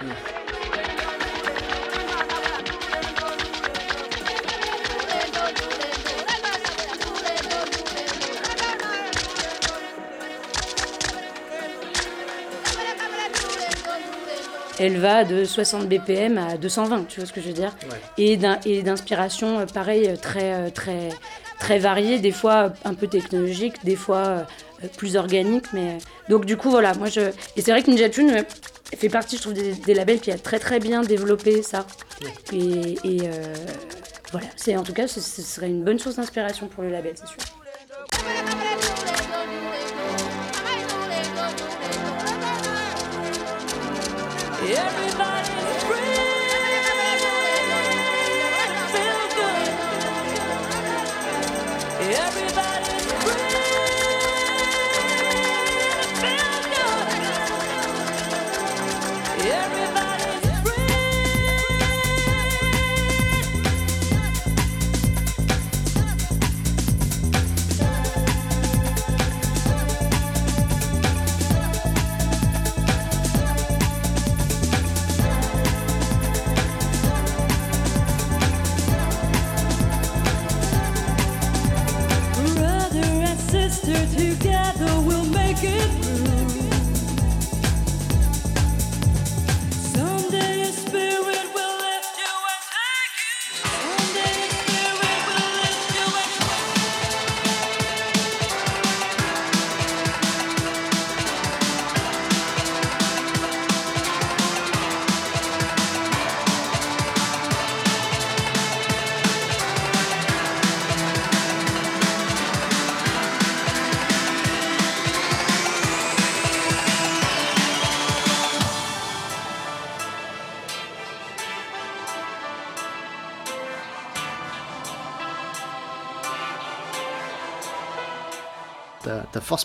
Elle 14.79 14.97
va 14.97 15.23
de 15.23 15.43
60 15.45 15.87
BPM 15.87 16.37
à 16.37 16.57
220, 16.57 17.05
tu 17.07 17.19
vois 17.19 17.27
ce 17.27 17.33
que 17.33 17.41
je 17.41 17.47
veux 17.47 17.53
dire 17.53 17.73
Et 18.17 18.37
d'in- 18.37 18.59
Et 18.65 18.81
d'inspiration, 18.83 19.59
euh, 19.59 19.65
pareil, 19.65 20.07
euh, 20.07 20.15
très, 20.15 20.53
euh, 20.53 20.69
très, 20.69 21.09
très 21.59 21.79
variée, 21.79 22.19
des 22.19 22.31
fois 22.31 22.73
un 22.85 22.93
peu 22.93 23.07
technologique, 23.07 23.83
des 23.83 23.95
fois 23.95 24.45
plus 24.97 25.15
organique. 25.15 25.65
Mais... 25.73 25.97
Donc 26.29 26.45
du 26.45 26.55
coup, 26.57 26.69
voilà, 26.69 26.93
moi 26.93 27.07
je... 27.09 27.21
Et 27.55 27.61
c'est 27.61 27.71
vrai 27.71 27.81
que 27.81 27.89
Ninja 27.89 28.09
Tune 28.09 28.45
fait 28.95 29.09
partie, 29.09 29.37
je 29.37 29.41
trouve, 29.41 29.53
des, 29.53 29.73
des 29.73 29.93
labels 29.93 30.19
qui 30.19 30.31
a 30.31 30.37
très 30.37 30.59
très 30.59 30.79
bien 30.79 31.01
développé 31.01 31.61
ça. 31.63 31.85
Et, 32.53 32.93
et, 33.03 33.21
euh, 33.23 33.53
voilà, 34.31 34.47
c'est 34.55 34.75
en 34.77 34.83
tout 34.83 34.93
cas, 34.93 35.07
ce, 35.07 35.19
ce 35.19 35.41
serait 35.41 35.67
une 35.69 35.83
bonne 35.83 35.97
source 35.99 36.15
d'inspiration 36.17 36.67
pour 36.67 36.83
le 36.83 36.89
label, 36.89 37.13
c'est 37.15 37.27
sûr. 37.27 37.37
Everybody 44.69 45.56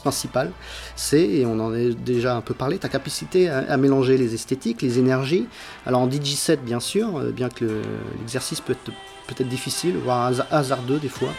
principale, 0.02 0.50
c'est, 0.96 1.22
et 1.22 1.46
on 1.46 1.58
en 1.60 1.72
a 1.72 1.78
déjà 1.94 2.36
un 2.36 2.40
peu 2.42 2.54
parlé, 2.54 2.78
ta 2.78 2.88
capacité 2.88 3.48
à, 3.48 3.76
mélanger 3.76 4.18
les 4.18 4.34
esthétiques, 4.34 4.82
les 4.82 4.98
énergies. 4.98 5.46
Alors 5.86 6.00
en 6.02 6.08
DJ7 6.08 6.58
bien 6.62 6.80
sûr, 6.80 7.06
euh, 7.18 7.30
bien 7.30 7.48
que 7.48 7.64
le- 7.64 7.82
l'exercice 8.20 8.60
peut 8.60 8.74
être 9.30 9.48
difficile, 9.48 9.94
voire 10.04 10.26
hasa- 10.30 10.46
hasardeux 10.50 10.98
des 10.98 11.08
fois, 11.08 11.30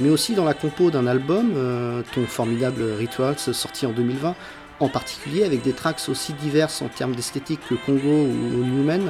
mais 0.00 0.10
aussi 0.10 0.34
dans 0.34 0.44
la 0.44 0.54
compo 0.54 0.90
d'un 0.90 1.06
album, 1.06 1.52
euh, 1.56 2.02
ton 2.14 2.26
formidable 2.26 2.82
Rituals 2.98 3.38
sorti 3.38 3.86
en 3.86 3.92
2020, 3.92 4.34
en 4.80 4.88
particulier 4.88 5.44
avec 5.44 5.62
des 5.62 5.72
tracks 5.72 6.02
aussi 6.08 6.32
diverses 6.34 6.82
en 6.82 6.88
termes 6.88 7.14
d'esthétique 7.14 7.60
que 7.68 7.74
Congo 7.86 8.24
ou 8.24 8.64
Newman. 8.64 9.02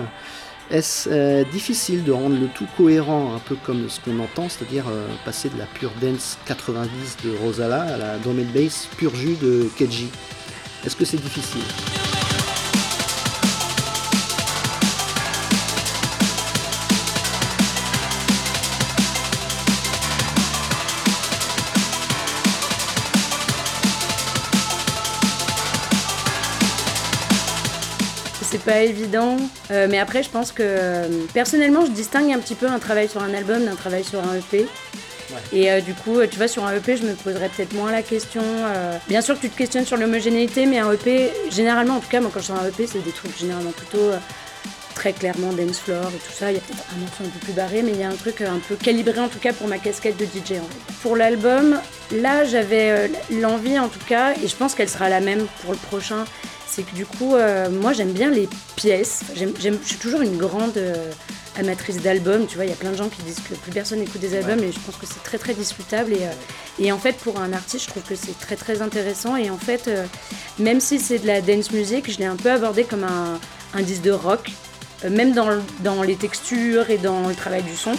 Est-ce 0.70 1.08
euh, 1.12 1.44
difficile 1.44 2.02
de 2.02 2.10
rendre 2.10 2.36
le 2.40 2.48
tout 2.48 2.66
cohérent, 2.76 3.34
un 3.36 3.38
peu 3.38 3.54
comme 3.54 3.88
ce 3.88 4.00
qu'on 4.00 4.18
entend, 4.18 4.48
c'est-à-dire 4.48 4.86
euh, 4.88 5.06
passer 5.24 5.48
de 5.48 5.56
la 5.56 5.66
pure 5.66 5.92
dance 6.00 6.38
90 6.46 7.18
de 7.24 7.36
Rosala 7.36 7.82
à 7.82 7.96
la 7.96 8.18
drum 8.18 8.40
and 8.40 8.52
bass 8.52 8.88
pur 8.96 9.14
jus 9.14 9.36
de 9.40 9.68
Keji 9.76 10.08
Est-ce 10.84 10.96
que 10.96 11.04
c'est 11.04 11.22
difficile? 11.22 12.15
Pas 28.66 28.80
évident, 28.80 29.36
euh, 29.70 29.86
mais 29.88 29.98
après 29.98 30.22
je 30.22 30.28
pense 30.30 30.50
que 30.52 30.62
euh, 30.62 31.06
personnellement 31.32 31.86
je 31.86 31.92
distingue 31.92 32.32
un 32.32 32.38
petit 32.38 32.54
peu 32.56 32.66
un 32.66 32.78
travail 32.78 33.08
sur 33.08 33.22
un 33.22 33.32
album 33.32 33.64
d'un 33.64 33.76
travail 33.76 34.04
sur 34.04 34.20
un 34.20 34.34
EP. 34.36 34.66
Et 35.52 35.70
euh, 35.72 35.80
du 35.80 35.92
coup, 35.92 36.18
tu 36.30 36.36
vois, 36.36 36.46
sur 36.46 36.64
un 36.64 36.72
EP, 36.76 36.96
je 36.96 37.02
me 37.02 37.12
poserais 37.14 37.48
peut-être 37.48 37.72
moins 37.74 37.90
la 37.90 38.02
question. 38.02 38.42
euh, 38.44 38.96
Bien 39.08 39.20
sûr 39.20 39.34
que 39.34 39.40
tu 39.40 39.50
te 39.50 39.58
questionnes 39.58 39.84
sur 39.84 39.96
l'homogénéité, 39.96 40.66
mais 40.66 40.78
un 40.78 40.92
EP, 40.92 41.32
généralement, 41.50 41.96
en 41.96 42.00
tout 42.00 42.08
cas, 42.08 42.20
moi 42.20 42.30
quand 42.32 42.38
je 42.40 42.46
sors 42.46 42.60
un 42.62 42.68
EP, 42.68 42.86
c'est 42.86 43.04
des 43.04 43.10
trucs 43.10 43.36
généralement 43.36 43.72
plutôt 43.72 43.98
euh, 43.98 44.18
très 44.94 45.12
clairement 45.12 45.52
dance 45.52 45.80
floor 45.80 46.04
et 46.14 46.18
tout 46.26 46.32
ça. 46.32 46.52
Il 46.52 46.54
y 46.54 46.58
a 46.58 46.60
peut-être 46.60 46.84
un 46.96 47.00
morceau 47.00 47.24
un 47.24 47.28
peu 47.28 47.38
plus 47.40 47.52
barré, 47.52 47.82
mais 47.82 47.90
il 47.90 48.00
y 48.00 48.04
a 48.04 48.08
un 48.08 48.14
truc 48.14 48.40
un 48.40 48.60
peu 48.68 48.76
calibré 48.76 49.18
en 49.18 49.28
tout 49.28 49.40
cas 49.40 49.52
pour 49.52 49.66
ma 49.66 49.78
casquette 49.78 50.16
de 50.16 50.24
DJ. 50.24 50.52
en 50.60 50.68
fait. 50.68 50.94
Pour 51.02 51.16
l'album, 51.16 51.80
là 52.12 52.44
j'avais 52.44 53.10
l'envie 53.32 53.78
en 53.80 53.88
tout 53.88 54.04
cas, 54.08 54.32
et 54.42 54.46
je 54.46 54.54
pense 54.54 54.74
qu'elle 54.76 54.88
sera 54.88 55.08
la 55.08 55.20
même 55.20 55.44
pour 55.62 55.72
le 55.72 55.78
prochain. 55.78 56.24
C'est 56.76 56.82
que 56.82 56.94
du 56.94 57.06
coup, 57.06 57.34
euh, 57.36 57.70
moi 57.70 57.94
j'aime 57.94 58.12
bien 58.12 58.28
les 58.30 58.46
pièces. 58.76 59.20
J'aime- 59.34 59.54
j'aime- 59.58 59.78
je 59.82 59.88
suis 59.88 59.96
toujours 59.96 60.20
une 60.20 60.36
grande 60.36 60.76
euh, 60.76 61.10
amatrice 61.58 62.02
d'albums. 62.02 62.46
Tu 62.46 62.56
vois, 62.56 62.66
il 62.66 62.68
y 62.68 62.72
a 62.72 62.76
plein 62.76 62.90
de 62.90 62.98
gens 62.98 63.08
qui 63.08 63.22
disent 63.22 63.40
que 63.48 63.54
plus 63.54 63.72
personne 63.72 64.02
écoute 64.02 64.20
des 64.20 64.36
albums, 64.36 64.62
et 64.62 64.70
je 64.72 64.78
pense 64.80 64.96
que 64.96 65.06
c'est 65.06 65.22
très 65.22 65.38
très 65.38 65.54
discutable. 65.54 66.12
Et, 66.12 66.24
euh, 66.24 66.30
et 66.84 66.92
en 66.92 66.98
fait, 66.98 67.16
pour 67.16 67.40
un 67.40 67.54
artiste, 67.54 67.84
je 67.86 67.88
trouve 67.88 68.02
que 68.02 68.14
c'est 68.14 68.38
très 68.38 68.56
très 68.56 68.82
intéressant. 68.82 69.36
Et 69.36 69.48
en 69.48 69.56
fait, 69.56 69.88
même 70.58 70.80
si 70.80 70.98
c'est 71.00 71.18
de 71.18 71.26
la 71.26 71.40
dance 71.40 71.70
music, 71.70 72.12
je 72.12 72.18
l'ai 72.18 72.26
un 72.26 72.36
peu 72.36 72.50
abordé 72.50 72.84
comme 72.84 73.04
un, 73.04 73.40
un 73.72 73.82
disque 73.82 74.02
de 74.02 74.10
rock, 74.10 74.50
même 75.08 75.32
dans 75.32 76.02
les 76.02 76.16
textures 76.16 76.90
et 76.90 76.98
dans 76.98 77.26
le 77.26 77.34
travail 77.34 77.62
du 77.62 77.74
son. 77.74 77.92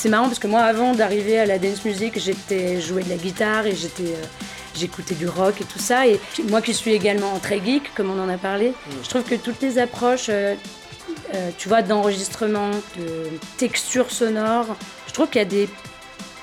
C'est 0.00 0.08
marrant 0.08 0.28
parce 0.28 0.38
que 0.38 0.46
moi, 0.46 0.62
avant 0.62 0.94
d'arriver 0.94 1.38
à 1.38 1.44
la 1.44 1.58
dance 1.58 1.84
music, 1.84 2.18
j'étais 2.18 2.80
joué 2.80 3.02
de 3.02 3.10
la 3.10 3.16
guitare 3.16 3.66
et 3.66 3.76
j'étais, 3.76 4.14
euh, 4.14 4.24
j'écoutais 4.74 5.14
du 5.14 5.28
rock 5.28 5.60
et 5.60 5.64
tout 5.64 5.78
ça. 5.78 6.06
Et 6.06 6.18
moi 6.48 6.62
qui 6.62 6.72
suis 6.72 6.92
également 6.92 7.38
très 7.38 7.62
geek, 7.62 7.92
comme 7.94 8.10
on 8.10 8.18
en 8.18 8.30
a 8.30 8.38
parlé, 8.38 8.72
je 9.02 9.08
trouve 9.10 9.24
que 9.24 9.34
toutes 9.34 9.60
les 9.60 9.76
approches, 9.76 10.30
euh, 10.30 10.54
euh, 11.34 11.50
tu 11.58 11.68
vois, 11.68 11.82
d'enregistrement, 11.82 12.70
de 12.96 13.28
texture 13.58 14.10
sonore, 14.10 14.74
je 15.06 15.12
trouve 15.12 15.28
qu'il 15.28 15.42
y 15.42 15.44
a 15.44 15.48
des 15.48 15.68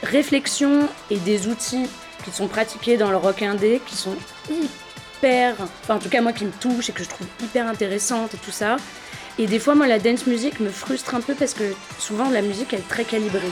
réflexions 0.04 0.88
et 1.10 1.18
des 1.18 1.48
outils 1.48 1.88
qui 2.26 2.30
sont 2.30 2.48
pratiqués 2.48 2.96
dans 2.98 3.10
le 3.10 3.18
rock 3.18 3.42
indé 3.42 3.82
qui 3.88 3.96
sont 3.96 4.14
hyper, 4.52 5.56
enfin 5.82 5.96
en 5.96 6.00
tout 6.00 6.10
cas 6.10 6.22
moi 6.22 6.32
qui 6.32 6.46
me 6.46 6.52
touchent 6.52 6.92
et 6.92 6.94
que 6.94 7.04
je 7.04 7.10
trouve 7.10 7.26
hyper 7.42 7.66
intéressantes 7.66 8.36
et 8.36 8.38
tout 8.38 8.52
ça. 8.52 8.78
Et 9.40 9.46
des 9.46 9.60
fois, 9.60 9.76
moi, 9.76 9.88
la 9.88 10.00
dance 10.00 10.26
music 10.26 10.60
me 10.60 10.70
frustre 10.70 11.14
un 11.14 11.22
peu 11.22 11.36
parce 11.36 11.54
que 11.54 11.64
souvent 12.00 12.30
la 12.30 12.42
musique 12.42 12.74
elle 12.74 12.80
est 12.80 12.90
très 12.90 13.04
calibrée. 13.04 13.52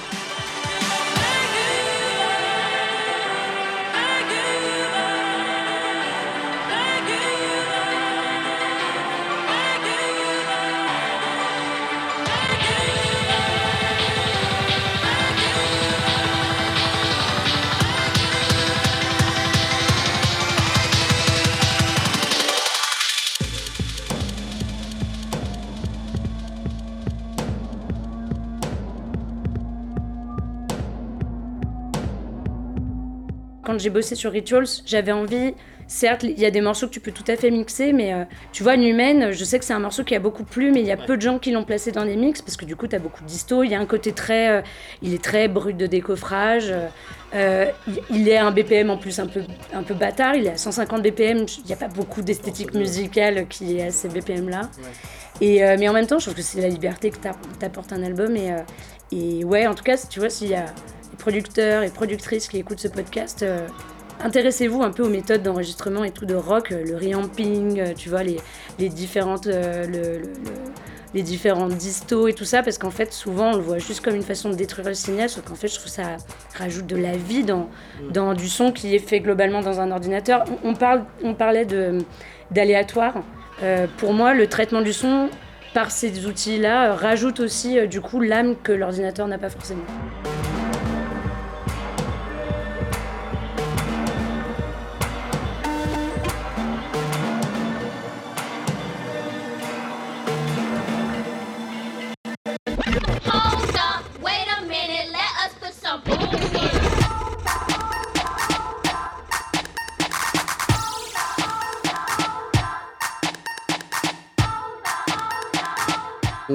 J'ai 33.85 33.91
bossé 33.91 34.15
sur 34.15 34.31
Rituals, 34.31 34.65
j'avais 34.87 35.11
envie, 35.11 35.53
certes, 35.87 36.23
il 36.23 36.39
y 36.39 36.45
a 36.47 36.49
des 36.49 36.59
morceaux 36.61 36.87
que 36.87 36.91
tu 36.91 36.99
peux 36.99 37.11
tout 37.11 37.23
à 37.27 37.35
fait 37.35 37.51
mixer, 37.51 37.93
mais 37.93 38.13
euh, 38.15 38.23
tu 38.51 38.63
vois, 38.63 38.77
Numen, 38.77 39.31
je 39.31 39.43
sais 39.43 39.59
que 39.59 39.65
c'est 39.65 39.73
un 39.73 39.79
morceau 39.79 40.03
qui 40.03 40.15
a 40.15 40.19
beaucoup 40.19 40.43
plu, 40.43 40.71
mais 40.71 40.79
il 40.79 40.87
y 40.87 40.91
a 40.91 40.97
peu 40.97 41.15
de 41.17 41.21
gens 41.21 41.37
qui 41.37 41.51
l'ont 41.51 41.63
placé 41.63 41.91
dans 41.91 42.03
des 42.03 42.15
mix, 42.15 42.41
parce 42.41 42.57
que 42.57 42.65
du 42.65 42.75
coup, 42.75 42.87
tu 42.87 42.95
as 42.95 42.99
beaucoup 42.99 43.21
de 43.21 43.27
disto, 43.27 43.61
il 43.61 43.69
y 43.69 43.75
a 43.75 43.79
un 43.79 43.85
côté 43.85 44.11
très... 44.11 44.49
euh, 44.49 44.61
il 45.03 45.13
est 45.13 45.23
très 45.23 45.47
brut 45.47 45.77
de 45.77 45.85
décoffrage, 45.85 46.73
euh, 47.35 47.65
il- 48.09 48.27
est 48.27 48.37
un 48.37 48.49
BPM 48.49 48.89
en 48.89 48.97
plus 48.97 49.19
un 49.19 49.27
peu, 49.27 49.41
un 49.71 49.83
peu 49.83 49.93
bâtard, 49.93 50.33
il 50.35 50.47
est 50.47 50.53
à 50.53 50.57
150 50.57 51.03
BPM, 51.03 51.45
il 51.59 51.65
n'y 51.67 51.73
a 51.73 51.77
pas 51.77 51.87
beaucoup 51.89 52.23
d'esthétique 52.23 52.73
musicale 52.73 53.47
qui 53.47 53.77
est 53.77 53.83
à 53.83 53.91
ces 53.91 54.09
BPM-là. 54.09 54.61
Et, 55.41 55.59
mais 55.77 55.87
en 55.89 55.93
même 55.93 56.07
temps, 56.07 56.17
je 56.17 56.25
trouve 56.25 56.35
que 56.35 56.41
c'est 56.41 56.61
la 56.61 56.69
liberté 56.69 57.11
que 57.11 57.17
t'a- 57.17 57.35
t'apporte 57.59 57.93
un 57.93 58.01
album. 58.01 58.35
Et, 58.35 58.51
et 59.11 59.43
ouais, 59.43 59.67
en 59.67 59.75
tout 59.75 59.83
cas, 59.83 59.97
tu 60.09 60.19
vois, 60.19 60.29
s'il 60.31 60.47
y 60.49 60.55
a 60.55 60.65
producteurs 61.29 61.81
et 61.81 61.89
productrices 61.89 62.47
qui 62.47 62.59
écoutent 62.59 62.79
ce 62.79 62.88
podcast, 62.88 63.41
euh, 63.41 63.65
intéressez-vous 64.23 64.83
un 64.83 64.91
peu 64.91 65.01
aux 65.03 65.09
méthodes 65.09 65.41
d'enregistrement 65.41 66.03
et 66.03 66.11
tout 66.11 66.27
de 66.27 66.35
rock, 66.35 66.71
euh, 66.71 66.83
le 66.85 66.95
reamping, 66.95 67.79
euh, 67.79 67.93
tu 67.97 68.09
vois, 68.09 68.21
les, 68.21 68.38
les 68.77 68.89
différentes. 68.89 69.47
euh, 69.47 69.88
le- 69.88 70.19
le- 70.19 70.19
le- 70.19 70.25
les 71.15 71.23
différentes 71.23 71.73
distos 71.75 72.27
et 72.27 72.33
tout 72.33 72.43
ça, 72.43 72.61
parce 72.61 72.77
qu'en 72.77 72.91
fait, 72.91 73.13
souvent, 73.13 73.51
on 73.53 73.55
le 73.55 73.61
voit 73.61 73.77
juste 73.77 74.01
comme 74.03 74.15
une 74.15 74.21
façon 74.21 74.49
de 74.49 74.55
détruire 74.55 74.89
le 74.89 74.93
signal, 74.93 75.29
sauf 75.29 75.45
qu'en 75.45 75.55
fait, 75.55 75.69
je 75.69 75.75
trouve 75.79 75.88
ça 75.88 76.17
rajoute 76.59 76.85
de 76.88 76.97
la 76.97 77.15
vie 77.15 77.43
dans, 77.45 77.69
dans 78.11 78.33
du 78.33 78.49
son 78.49 78.73
qui 78.73 78.93
est 78.93 78.99
fait 78.99 79.21
globalement 79.21 79.61
dans 79.61 79.79
un 79.79 79.91
ordinateur. 79.91 80.43
On, 80.65 80.73
parle, 80.75 81.05
on 81.23 81.33
parlait 81.33 81.63
de- 81.65 81.99
d'aléatoire. 82.51 83.13
Euh, 83.63 83.88
pour 83.97 84.11
moi, 84.13 84.33
le 84.33 84.45
traitement 84.47 84.81
du 84.81 84.91
son 84.91 85.29
par 85.73 85.89
ces 85.89 86.25
outils-là 86.27 86.93
rajoute 86.95 87.39
aussi 87.39 87.88
du 87.88 88.01
coup 88.01 88.19
l'âme 88.19 88.55
que 88.61 88.73
l'ordinateur 88.73 89.25
n'a 89.29 89.38
pas 89.38 89.49
forcément. 89.49 89.85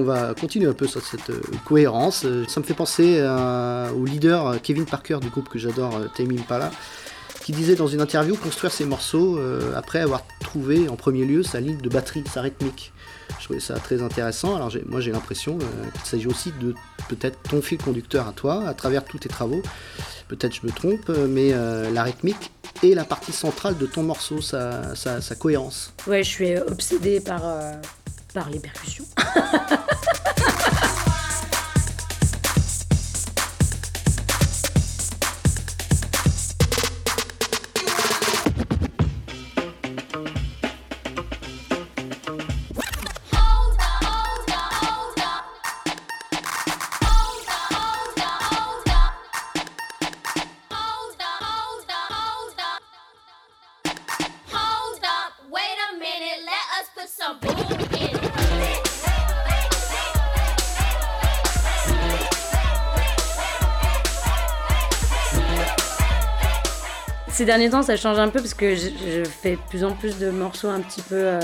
On 0.01 0.05
va 0.05 0.33
continuer 0.33 0.67
un 0.67 0.73
peu 0.73 0.87
sur 0.87 1.05
cette 1.05 1.29
euh, 1.29 1.41
cohérence. 1.67 2.23
Euh, 2.25 2.45
Ça 2.49 2.59
me 2.61 2.65
fait 2.65 2.73
penser 2.73 3.21
à- 3.21 3.91
au 3.95 4.07
leader 4.07 4.47
euh, 4.47 4.57
Kevin 4.63 4.87
Parker 4.87 5.19
du 5.21 5.29
groupe 5.29 5.51
que 5.51 5.59
j'adore, 5.59 5.95
euh, 5.97 6.07
Tame 6.17 6.31
Impala, 6.31 6.71
qui 7.45 7.53
disait 7.53 7.75
dans 7.75 7.87
une 7.87 8.01
interview 8.01 8.35
construire 8.35 8.73
ses 8.73 8.87
morceaux 8.87 9.37
euh, 9.39 9.75
après 9.77 10.01
avoir 10.01 10.23
trouvé 10.41 10.89
en 10.89 10.97
premier 10.97 11.27
lieu 11.27 11.43
sa 11.43 11.61
ligne 11.61 11.77
de 11.83 11.89
batterie, 11.91 12.25
sa 12.33 12.41
rythmique. 12.41 12.95
Je 13.41 13.45
trouvais 13.45 13.61
ça 13.61 13.75
très 13.75 14.01
intéressant. 14.01 14.57
Alors 14.57 14.73
moi 14.89 15.03
j'ai 15.03 15.13
l'impression 15.13 15.59
euh, 15.61 15.91
qu'il 15.93 16.07
s'agit 16.07 16.27
aussi 16.29 16.51
de 16.63 16.75
peut-être 17.11 17.39
ton 17.51 17.61
fil 17.61 17.77
conducteur 17.77 18.27
à 18.27 18.33
toi, 18.33 18.67
à 18.67 18.73
travers 18.73 19.05
tous 19.05 19.19
tes 19.19 19.29
travaux. 19.29 19.61
Peut-être 20.29 20.55
je 20.55 20.67
me 20.67 20.73
trompe, 20.73 21.11
euh, 21.11 21.27
mais 21.29 21.51
euh, 21.53 21.91
la 21.91 22.05
rythmique 22.05 22.53
est 22.83 22.95
la 22.95 23.05
partie 23.05 23.33
centrale 23.33 23.77
de 23.77 23.85
ton 23.85 24.03
morceau, 24.03 24.41
sa, 24.41 24.95
sa- 24.95 25.21
cohérence. 25.35 25.93
Ouais, 26.07 26.23
je 26.25 26.29
suis 26.31 26.55
euh, 26.55 26.65
obsédée 26.69 27.21
par, 27.21 27.43
euh, 27.45 27.73
par 28.33 28.49
les 28.51 28.61
percussions. 28.61 29.07
ces 67.41 67.47
derniers 67.47 67.71
temps, 67.71 67.83
ça 67.83 67.97
change 67.97 68.19
un 68.19 68.29
peu 68.29 68.39
parce 68.39 68.53
que 68.53 68.75
je, 68.75 68.89
je 68.91 69.25
fais 69.25 69.53
de 69.53 69.61
plus 69.71 69.83
en 69.83 69.93
plus 69.93 70.19
de 70.19 70.29
morceaux 70.29 70.69
un 70.69 70.81
petit 70.81 71.01
peu 71.01 71.15
euh, 71.15 71.41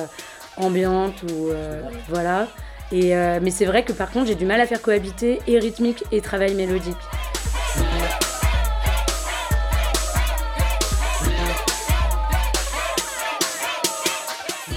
ambiantes 0.58 1.22
ou 1.22 1.48
euh, 1.48 1.80
voilà. 2.10 2.48
Et, 2.92 3.16
euh, 3.16 3.38
mais 3.40 3.50
c'est 3.50 3.64
vrai 3.64 3.82
que 3.82 3.94
par 3.94 4.10
contre, 4.10 4.26
j'ai 4.26 4.34
du 4.34 4.44
mal 4.44 4.60
à 4.60 4.66
faire 4.66 4.82
cohabiter 4.82 5.38
et 5.46 5.58
rythmique 5.58 6.04
et 6.12 6.20
travail 6.20 6.54
mélodique. 6.54 6.98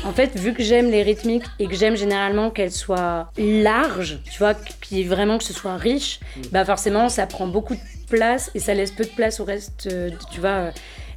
En 0.06 0.14
fait, 0.14 0.40
vu 0.40 0.54
que 0.54 0.64
j'aime 0.64 0.90
les 0.90 1.04
rythmiques 1.04 1.44
et 1.60 1.68
que 1.68 1.76
j'aime 1.76 1.98
généralement 1.98 2.50
qu'elles 2.50 2.72
soient 2.72 3.30
larges, 3.38 4.20
tu 4.32 4.40
vois, 4.40 4.54
puis 4.80 5.04
vraiment 5.04 5.38
que 5.38 5.44
ce 5.44 5.52
soit 5.52 5.76
riche, 5.76 6.22
bah 6.54 6.64
forcément 6.64 7.10
ça 7.10 7.28
prend 7.28 7.46
beaucoup 7.46 7.76
de 7.76 7.82
place 8.10 8.52
et 8.56 8.60
ça 8.60 8.74
laisse 8.74 8.92
peu 8.92 9.04
de 9.04 9.10
place 9.10 9.42
au 9.42 9.44
reste, 9.44 9.90
tu 10.32 10.40
vois. 10.40 10.72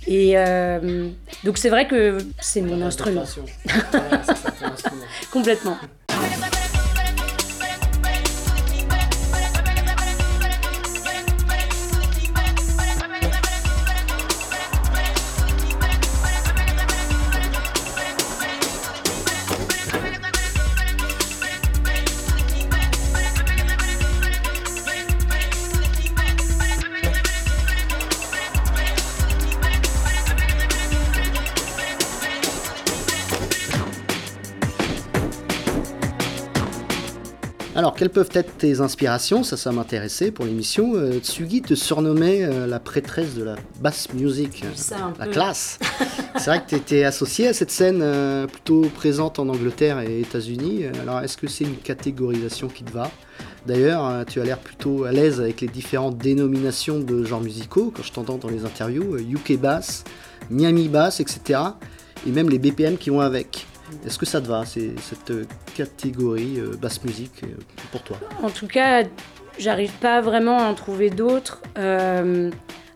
Et 0.07 0.37
euh, 0.37 1.09
donc 1.45 1.59
c'est 1.59 1.69
vrai 1.69 1.87
que 1.87 2.19
c'est 2.41 2.61
mon 2.61 2.83
instrument, 2.83 3.25
complètement. 5.33 5.79
Quelles 38.03 38.11
peuvent 38.11 38.31
être 38.33 38.57
tes 38.57 38.81
inspirations? 38.81 39.45
Ça, 39.45 39.57
ça 39.57 39.71
m'intéressait 39.71 40.33
pour 40.33 40.45
l'émission. 40.45 40.97
Euh, 40.97 41.21
Tsugi 41.21 41.63
te 41.63 41.75
surnommait 41.75 42.43
euh, 42.43 42.67
la 42.67 42.81
prêtresse 42.81 43.37
de 43.37 43.45
la 43.45 43.55
bass 43.81 44.13
music, 44.13 44.65
un 44.91 45.13
la 45.21 45.27
peu. 45.27 45.31
classe. 45.31 45.79
C'est 46.37 46.47
vrai 46.47 46.65
que 46.65 46.71
tu 46.71 46.75
étais 46.75 47.05
associé 47.05 47.47
à 47.47 47.53
cette 47.53 47.71
scène 47.71 48.01
euh, 48.03 48.49
plutôt 48.49 48.81
présente 48.97 49.39
en 49.39 49.49
Angleterre 49.49 50.01
et 50.01 50.19
États-Unis. 50.19 50.87
Alors, 51.01 51.21
est-ce 51.21 51.37
que 51.37 51.47
c'est 51.47 51.63
une 51.63 51.77
catégorisation 51.77 52.67
qui 52.67 52.83
te 52.83 52.91
va? 52.91 53.09
D'ailleurs, 53.67 54.05
euh, 54.05 54.25
tu 54.25 54.41
as 54.41 54.45
l'air 54.45 54.59
plutôt 54.59 55.05
à 55.05 55.13
l'aise 55.13 55.41
avec 55.41 55.61
les 55.61 55.69
différentes 55.69 56.19
dénominations 56.19 56.99
de 56.99 57.23
genres 57.23 57.41
musicaux, 57.41 57.93
quand 57.95 58.03
je 58.03 58.11
t'entends 58.11 58.39
dans 58.39 58.49
les 58.51 58.65
interviews, 58.65 59.15
euh, 59.15 59.21
UK 59.21 59.61
Bass, 59.61 60.03
Miami 60.51 60.89
Bass, 60.89 61.21
etc. 61.21 61.61
Et 62.27 62.31
même 62.31 62.51
les 62.51 62.59
BPM 62.59 62.97
qui 62.97 63.11
vont 63.11 63.21
avec. 63.21 63.69
Est-ce 64.07 64.19
que 64.19 64.27
ça 64.27 64.41
te 64.41 64.47
va, 64.47 64.65
cette 64.65 65.31
euh, 65.31 65.45
catégorie 65.75 66.59
euh, 66.59 66.77
basse 66.81 67.03
musique 67.05 67.43
euh, 67.45 67.55
pour 67.91 68.03
toi? 68.03 68.19
En 68.43 68.51
tout 68.51 68.67
cas, 68.67 69.05
j'arrive 69.59 69.93
pas 69.93 70.21
vraiment 70.21 70.59
à 70.59 70.65
en 70.65 70.75
trouver 70.75 71.11
d'autres. 71.11 71.63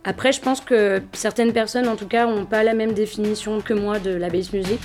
Après, 0.08 0.30
je 0.30 0.40
pense 0.40 0.60
que 0.60 1.02
certaines 1.12 1.52
personnes, 1.52 1.88
en 1.88 1.96
tout 1.96 2.06
cas, 2.06 2.28
ont 2.28 2.46
pas 2.46 2.62
la 2.62 2.74
même 2.74 2.92
définition 2.92 3.60
que 3.60 3.74
moi 3.74 3.98
de 3.98 4.10
la 4.10 4.30
bass 4.30 4.52
music. 4.52 4.80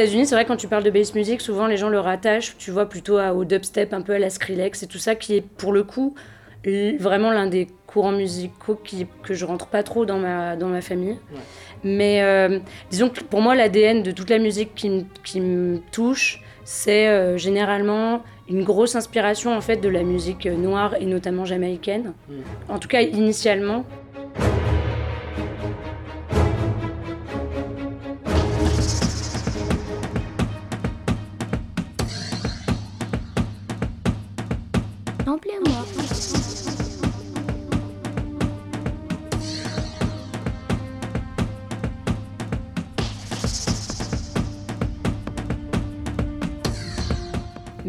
États-Unis, 0.00 0.26
c'est 0.26 0.34
vrai 0.34 0.46
quand 0.46 0.56
tu 0.56 0.66
parles 0.66 0.82
de 0.82 0.90
bass 0.90 1.14
music, 1.14 1.40
souvent 1.42 1.66
les 1.66 1.76
gens 1.76 1.90
le 1.90 2.00
rattachent, 2.00 2.56
tu 2.56 2.70
vois, 2.70 2.86
plutôt 2.88 3.18
à- 3.18 3.34
au 3.34 3.44
dubstep, 3.44 3.92
un 3.92 4.00
peu 4.00 4.14
à 4.14 4.18
la 4.18 4.30
Skrillex 4.30 4.82
et 4.82 4.86
tout 4.86 4.98
ça, 4.98 5.14
qui 5.14 5.36
est 5.36 5.42
pour 5.42 5.72
le 5.72 5.82
coup 5.82 6.14
vraiment 6.98 7.30
l'un 7.30 7.46
des 7.46 7.68
courants 7.86 8.12
musicaux 8.12 8.78
qui, 8.82 9.06
que 9.22 9.34
je 9.34 9.44
rentre 9.44 9.66
pas 9.66 9.82
trop 9.82 10.04
dans 10.04 10.18
ma, 10.18 10.56
dans 10.56 10.68
ma 10.68 10.80
famille. 10.80 11.16
Mais 11.84 12.22
euh, 12.22 12.58
disons 12.90 13.08
que 13.08 13.22
pour 13.22 13.40
moi, 13.40 13.54
l'ADN 13.54 14.02
de 14.02 14.10
toute 14.10 14.30
la 14.30 14.38
musique 14.38 14.74
qui, 14.74 15.40
me 15.40 15.78
touche, 15.92 16.42
c'est 16.64 17.08
euh, 17.08 17.36
généralement 17.38 18.22
une 18.48 18.62
grosse 18.64 18.94
inspiration 18.96 19.54
en 19.56 19.60
fait 19.60 19.76
de 19.76 19.88
la 19.88 20.02
musique 20.02 20.46
noire 20.46 20.94
et 21.00 21.06
notamment 21.06 21.44
jamaïcaine. 21.44 22.12
En 22.68 22.78
tout 22.78 22.88
cas, 22.88 23.00
initialement. 23.02 23.84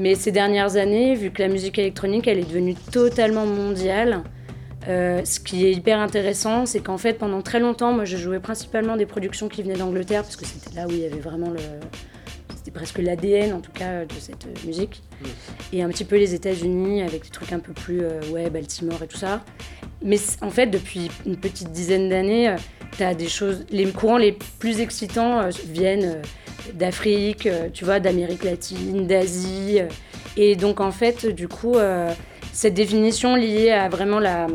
Mais 0.02 0.16
ces 0.16 0.32
dernières 0.32 0.78
années, 0.78 1.14
vu 1.14 1.30
que 1.30 1.44
la 1.44 1.48
musique 1.48 1.78
électronique, 1.78 2.28
elle 2.28 2.40
est 2.40 2.50
devenue 2.50 2.74
totalement 2.74 3.46
mondiale, 3.46 4.24
euh, 4.88 5.24
ce 5.24 5.40
qui 5.40 5.68
est 5.68 5.74
hyper 5.74 6.00
intéressant, 6.00 6.66
c'est 6.66 6.80
qu'en 6.80 6.98
fait, 6.98 7.20
pendant 7.20 7.44
très 7.44 7.60
longtemps, 7.60 7.94
moi, 7.94 8.04
je 8.04 8.18
jouais 8.18 8.40
principalement 8.40 8.98
des 8.98 9.06
productions 9.06 9.48
qui 9.48 9.62
venaient 9.62 9.78
d'Angleterre, 9.78 10.24
parce 10.24 10.38
que 10.38 10.46
c'était 10.46 10.76
là 10.76 10.88
où 10.88 10.90
il 10.90 11.02
y 11.02 11.06
avait 11.06 11.20
vraiment 11.20 11.52
le... 11.52 11.60
C'était 12.56 12.72
presque 12.72 12.98
l'ADN, 12.98 13.54
en 13.54 13.60
tout 13.60 13.72
cas, 13.72 14.06
de 14.06 14.14
cette 14.20 14.48
musique. 14.66 15.04
Et 15.72 15.84
un 15.84 15.90
petit 15.90 16.04
peu 16.04 16.18
les 16.18 16.34
États-Unis, 16.34 17.04
avec 17.04 17.22
des 17.22 17.30
trucs 17.30 17.54
un 17.54 17.60
peu 17.60 17.74
plus, 17.74 18.02
euh, 18.02 18.22
ouais, 18.32 18.50
Baltimore 18.50 19.04
et 19.04 19.08
tout 19.08 19.18
ça. 19.18 19.44
Mais 20.04 20.18
en 20.42 20.50
fait, 20.50 20.66
depuis 20.66 21.12
une 21.28 21.38
petite 21.38 21.72
dizaine 21.72 22.10
d'années, 22.10 22.50
euh, 22.50 22.56
t'as 22.98 23.14
des 23.14 23.28
choses... 23.28 23.66
Les 23.72 23.92
courants 23.92 24.18
les 24.18 24.38
plus 24.60 24.80
excitants 24.80 25.40
euh, 25.40 25.50
viennent... 25.68 26.06
euh, 26.06 26.22
d'Afrique, 26.76 27.48
euh, 27.48 27.70
tu 27.74 27.86
vois, 27.86 28.00
d'Amérique 28.00 28.44
latine, 28.44 29.08
d'Asie. 29.08 29.80
Et 30.38 30.56
donc, 30.56 30.80
en 30.80 30.92
fait, 30.92 31.26
du 31.26 31.48
coup, 31.48 31.76
cette 32.54 32.76
définition 32.76 33.36
liée 33.36 33.72
à 33.72 33.90
vraiment 33.90 34.20
la, 34.20 34.48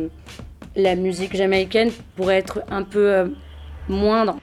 la 0.77 0.95
musique 0.95 1.37
jamaïcaine 1.37 1.91
pourrait 2.15 2.39
être 2.39 2.63
un 2.71 2.85
peu 2.85 3.35
moindre. 3.89 4.39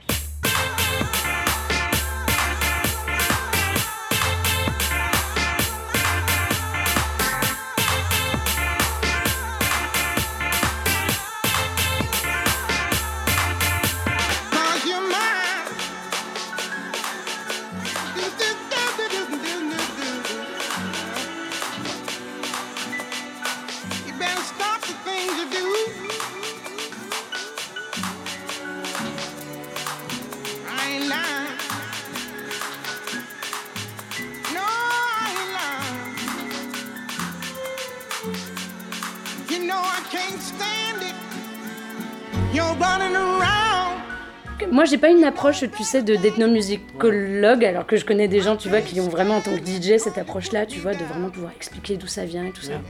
Moi, 44.74 44.86
j'ai 44.86 44.98
pas 44.98 45.10
une 45.10 45.22
approche, 45.22 45.60
tu 45.76 45.84
sais, 45.84 46.02
de 46.02 46.16
d'ethnomusicologue, 46.16 47.64
alors 47.64 47.86
que 47.86 47.96
je 47.96 48.04
connais 48.04 48.26
des 48.26 48.40
gens, 48.40 48.56
tu 48.56 48.68
vois, 48.68 48.80
qui 48.80 49.00
ont 49.00 49.08
vraiment 49.08 49.36
en 49.36 49.40
tant 49.40 49.52
que 49.56 49.64
DJ 49.64 49.98
cette 49.98 50.18
approche-là, 50.18 50.66
tu 50.66 50.80
vois, 50.80 50.94
de 50.94 51.04
vraiment 51.04 51.30
pouvoir 51.30 51.52
expliquer 51.56 51.96
d'où 51.96 52.08
ça 52.08 52.24
vient 52.24 52.44
et 52.44 52.50
tout 52.50 52.62
ça. 52.62 52.80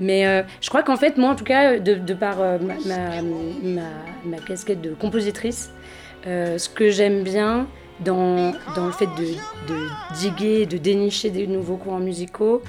Mais 0.00 0.26
euh, 0.26 0.42
je 0.60 0.68
crois 0.68 0.82
qu'en 0.82 0.98
fait, 0.98 1.16
moi, 1.16 1.30
en 1.30 1.34
tout 1.34 1.44
cas, 1.44 1.78
de, 1.78 2.12
par 2.12 2.42
euh, 2.42 2.58
ma, 2.58 2.74
ma, 3.62 3.80
ma- 4.26 4.36
casquette 4.46 4.82
de 4.82 4.92
compositrice, 4.92 5.70
euh, 6.26 6.58
ce 6.58 6.68
que 6.68 6.90
j'aime 6.90 7.22
bien 7.22 7.68
dans, 8.00 8.52
dans 8.76 8.84
le 8.84 8.92
fait 8.92 9.06
de, 9.06 9.24
de 9.72 9.78
diguer, 10.18 10.66
de 10.66 10.76
dénicher 10.76 11.30
des 11.30 11.46
nouveaux 11.46 11.78
courants 11.78 12.00
musicaux, 12.00 12.60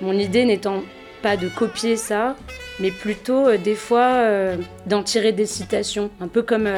mon 0.00 0.14
idée 0.18 0.44
n'étant 0.44 0.82
pas 1.22 1.36
de 1.36 1.48
copier 1.48 1.94
ça, 1.96 2.34
mais 2.80 2.90
plutôt 2.90 3.56
des 3.56 3.76
fois 3.76 4.24
d'en 4.86 5.04
tirer 5.04 5.30
des 5.30 5.46
citations, 5.46 6.10
un 6.20 6.26
peu 6.26 6.42
comme 6.42 6.68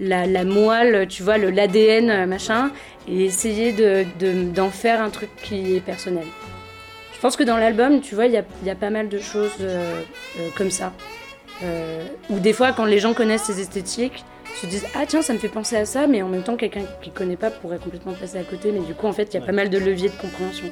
la, 0.00 0.26
la 0.26 0.44
moelle, 0.44 1.06
tu 1.08 1.22
vois, 1.22 1.38
le 1.38 1.50
l'ADN, 1.50 2.10
euh, 2.10 2.26
machin, 2.26 2.70
et 3.06 3.24
essayer 3.26 3.72
de- 3.72 4.04
de- 4.18 4.50
d'en 4.50 4.70
faire 4.70 5.00
un 5.02 5.10
truc 5.10 5.28
qui 5.42 5.76
est 5.76 5.80
personnel. 5.80 6.24
Je 7.14 7.20
pense 7.20 7.36
que 7.36 7.44
dans 7.44 7.58
l'album, 7.58 8.00
tu 8.00 8.14
vois, 8.14 8.26
il 8.26 8.32
y 8.32 8.66
y 8.66 8.70
a 8.70 8.74
pas 8.74 8.90
mal 8.90 9.08
de 9.10 9.18
choses 9.18 9.52
euh, 9.60 10.00
euh, 10.40 10.48
comme 10.56 10.70
ça. 10.70 10.92
Euh, 11.62 12.02
ou 12.30 12.38
des 12.38 12.54
fois, 12.54 12.72
quand 12.72 12.86
les 12.86 12.98
gens 12.98 13.12
connaissent 13.12 13.42
ces 13.44 13.60
esthétiques, 13.60 14.24
se 14.60 14.66
disent 14.66 14.86
Ah, 14.94 15.04
tiens, 15.06 15.20
ça 15.22 15.32
me 15.34 15.38
fait 15.38 15.48
penser 15.48 15.76
à 15.76 15.84
ça, 15.84 16.06
mais 16.06 16.22
en 16.22 16.28
même 16.28 16.42
temps, 16.42 16.56
quelqu'un 16.56 16.82
qui 17.02 17.10
connaît 17.10 17.36
pas 17.36 17.50
pourrait 17.50 17.78
complètement 17.78 18.14
passer 18.14 18.38
à 18.38 18.42
côté. 18.42 18.72
Mais 18.72 18.80
du 18.80 18.94
coup, 18.94 19.06
en 19.06 19.12
fait, 19.12 19.34
il 19.34 19.38
y 19.38 19.42
a 19.42 19.44
pas 19.46 19.52
mal 19.52 19.68
de 19.68 19.78
leviers 19.78 20.08
de 20.08 20.14
compréhension. 20.16 20.66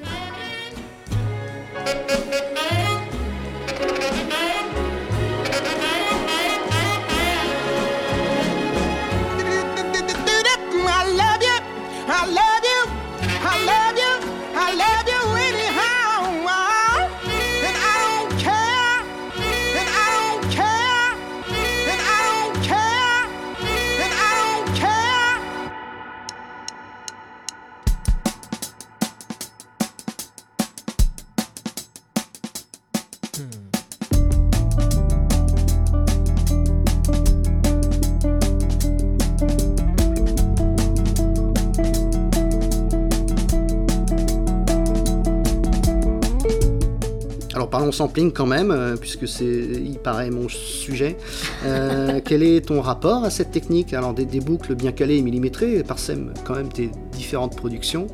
Sampling 47.93 48.33
quand 48.33 48.47
même, 48.47 48.71
euh, 48.71 48.97
puisque 48.97 49.27
c'est, 49.27 49.45
il 49.47 49.99
paraît 49.99 50.31
mon 50.31 50.49
sujet. 50.49 51.17
Euh, 51.65 52.21
quel 52.25 52.43
est 52.43 52.67
ton 52.67 52.81
rapport 52.81 53.25
à 53.25 53.31
cette 53.31 53.51
technique? 53.51 53.93
Alors 53.95 54.15
des, 54.15 54.27
boucles 54.41 54.75
bien 54.75 54.93
calées 54.93 55.17
et 55.17 55.23
millimétrées 55.23 55.83
parsèment 55.83 56.33
quand 56.45 56.55
même 56.55 56.69
tes 56.69 56.91
différentes 57.13 57.57
productions, 57.57 58.07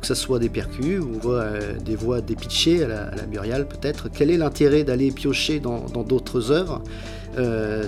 que 0.00 0.06
ce 0.06 0.14
soit 0.14 0.38
des 0.38 0.48
percus 0.48 1.00
ou 1.00 1.30
euh, 1.30 1.78
des 1.84 1.96
voix 1.96 2.20
dépitchées 2.20 2.84
à 2.84 2.88
la, 2.88 3.02
à 3.04 3.64
peut-être. 3.64 4.08
Quel 4.12 4.30
est 4.30 4.36
l'intérêt 4.36 4.84
d'aller 4.84 5.10
piocher 5.10 5.60
dans 5.60 5.80
d'autres 6.02 6.50
œuvres? 6.50 6.82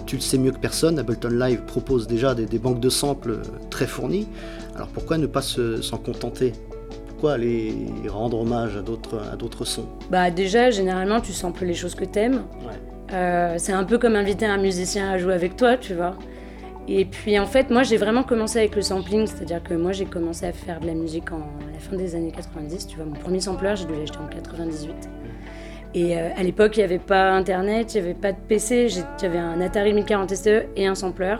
Tu 0.07 0.17
le 0.17 0.21
sais 0.23 0.39
mieux 0.39 0.51
que 0.51 0.59
personne, 0.59 0.99
Ableton 0.99 1.29
Live 1.29 1.61
propose 1.67 2.09
déjà 2.09 2.35
des, 2.35 2.47
des 2.47 2.59
banques 2.59 2.81
de 2.81 2.91
samples 2.91 3.39
très 3.71 3.87
fournies. 3.87 4.27
Alors 4.75 4.89
pourquoi 4.89 5.19
ne 5.19 5.27
pas 5.27 5.43
se- 5.43 5.81
s'en 5.83 5.99
contenter? 5.99 6.53
Pourquoi 7.27 7.43
aller 7.43 7.73
rendre 8.07 8.39
hommage 8.39 8.77
à 8.77 8.83
d'autres 8.83 9.21
à 9.33 9.35
d'autres 9.35 9.65
sons 9.65 9.89
Bah, 10.11 10.31
déjà, 10.31 10.71
généralement, 10.71 11.21
tu 11.21 11.33
samples 11.33 11.65
les 11.65 11.75
choses 11.75 11.97
que 11.97 12.05
t'aimes. 12.05 12.45
Euh, 13.13 13.57
c'est 13.59 13.73
un 13.73 13.83
peu 13.83 13.99
comme 13.99 14.15
inviter 14.15 14.47
un 14.47 14.59
musicien 14.59 15.11
à 15.11 15.19
jouer 15.19 15.35
avec 15.35 15.57
toi, 15.57 15.77
tu 15.77 15.95
vois. 15.95 16.15
Et 16.87 17.05
puis 17.05 17.37
en 17.41 17.47
fait, 17.47 17.71
moi 17.71 17.83
j'ai 17.83 17.97
vraiment 17.97 18.23
commencé 18.23 18.61
avec 18.61 18.77
le 18.77 18.83
sampling, 18.83 19.27
c'est-à-dire 19.27 19.61
que 19.61 19.75
moi 19.75 19.91
j'ai 19.91 20.05
commencé 20.05 20.47
à 20.47 20.53
faire 20.53 20.79
de 20.79 20.87
la 20.87 20.95
musique 20.95 21.33
en 21.33 21.39
à 21.39 21.73
la 21.73 21.81
fin 21.81 21.97
des 21.97 22.15
années 22.15 22.31
90, 22.31 22.87
tu 22.87 22.95
vois. 22.95 23.07
Mon 23.07 23.17
premier 23.17 23.41
sampler, 23.41 23.75
j'ai 23.75 23.87
dû 23.87 23.95
l'acheter 23.99 24.19
en 24.19 24.29
98. 24.29 24.95
Et 25.95 26.17
euh, 26.17 26.29
à 26.37 26.45
l'époque, 26.45 26.77
il 26.77 26.79
n'y 26.81 26.85
avait 26.85 27.01
pas 27.01 27.33
internet, 27.33 27.93
il 27.97 28.03
n'y 28.03 28.09
avait 28.09 28.15
pas 28.15 28.31
de 28.31 28.39
PC, 28.39 28.87
j'avais 29.21 29.39
un 29.39 29.61
Atari 29.61 29.95
1040 29.95 30.33
SE 30.33 30.67
et 30.77 30.87
un 30.87 30.95
sampler. 30.95 31.35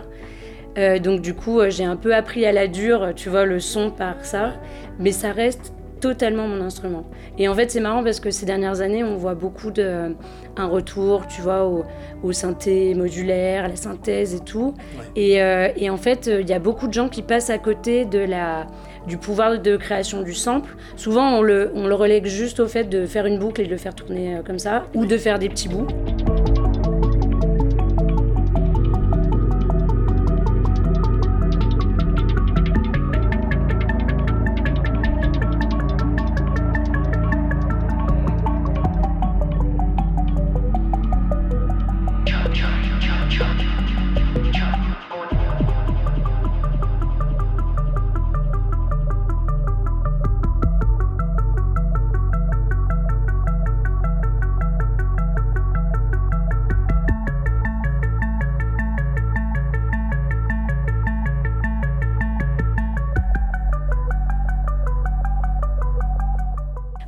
Euh, 0.77 0.99
donc 0.99 1.21
du 1.21 1.33
coup, 1.33 1.59
euh, 1.59 1.69
j'ai 1.69 1.85
un 1.85 1.95
peu 1.95 2.13
appris 2.13 2.45
à 2.45 2.51
la 2.51 2.67
dure, 2.67 3.13
tu 3.15 3.29
vois, 3.29 3.45
le 3.45 3.59
son 3.59 3.89
par 3.89 4.23
ça, 4.23 4.53
mais 4.99 5.11
ça 5.11 5.31
reste 5.31 5.73
totalement 5.99 6.47
mon 6.47 6.61
instrument. 6.61 7.05
Et 7.37 7.47
en 7.47 7.53
fait, 7.53 7.71
c'est 7.71 7.79
marrant 7.79 8.03
parce 8.03 8.19
que 8.19 8.31
ces 8.31 8.45
dernières 8.45 8.81
années, 8.81 9.03
on 9.03 9.15
voit 9.17 9.35
beaucoup 9.35 9.71
de 9.71 10.15
un 10.55 10.65
retour, 10.65 11.27
tu 11.27 11.41
vois, 11.41 11.65
au, 11.65 11.83
au 12.23 12.31
synthé 12.31 12.93
modulaire, 12.95 13.65
à 13.65 13.67
la 13.67 13.75
synthèse 13.75 14.33
et 14.33 14.39
tout. 14.39 14.73
Et, 15.15 15.41
euh, 15.41 15.69
et 15.75 15.89
en 15.89 15.97
fait, 15.97 16.27
euh, 16.27 16.41
il 16.41 16.49
y 16.49 16.53
a 16.53 16.59
beaucoup 16.59 16.87
de 16.87 16.93
gens 16.93 17.09
qui 17.09 17.21
passent 17.21 17.49
à 17.49 17.57
côté 17.57 18.05
de 18.05 18.19
la 18.19 18.67
du 19.07 19.17
pouvoir 19.17 19.57
de 19.59 19.77
création 19.77 20.21
du 20.21 20.33
sample. 20.33 20.75
Souvent, 20.97 21.37
on 21.37 21.41
le, 21.41 21.71
on 21.75 21.87
le 21.87 21.95
relègue 21.95 22.25
juste 22.25 22.59
au 22.59 22.67
fait 22.67 22.83
de 22.83 23.05
faire 23.05 23.25
une 23.25 23.39
boucle 23.39 23.61
et 23.61 23.65
de 23.65 23.69
le 23.69 23.77
faire 23.77 23.95
tourner 23.95 24.35
euh, 24.35 24.41
comme 24.45 24.59
ça, 24.59 24.83
ou 24.93 25.05
de 25.05 25.17
faire 25.17 25.39
des 25.39 25.47
petits 25.47 25.69
bouts. 25.69 25.87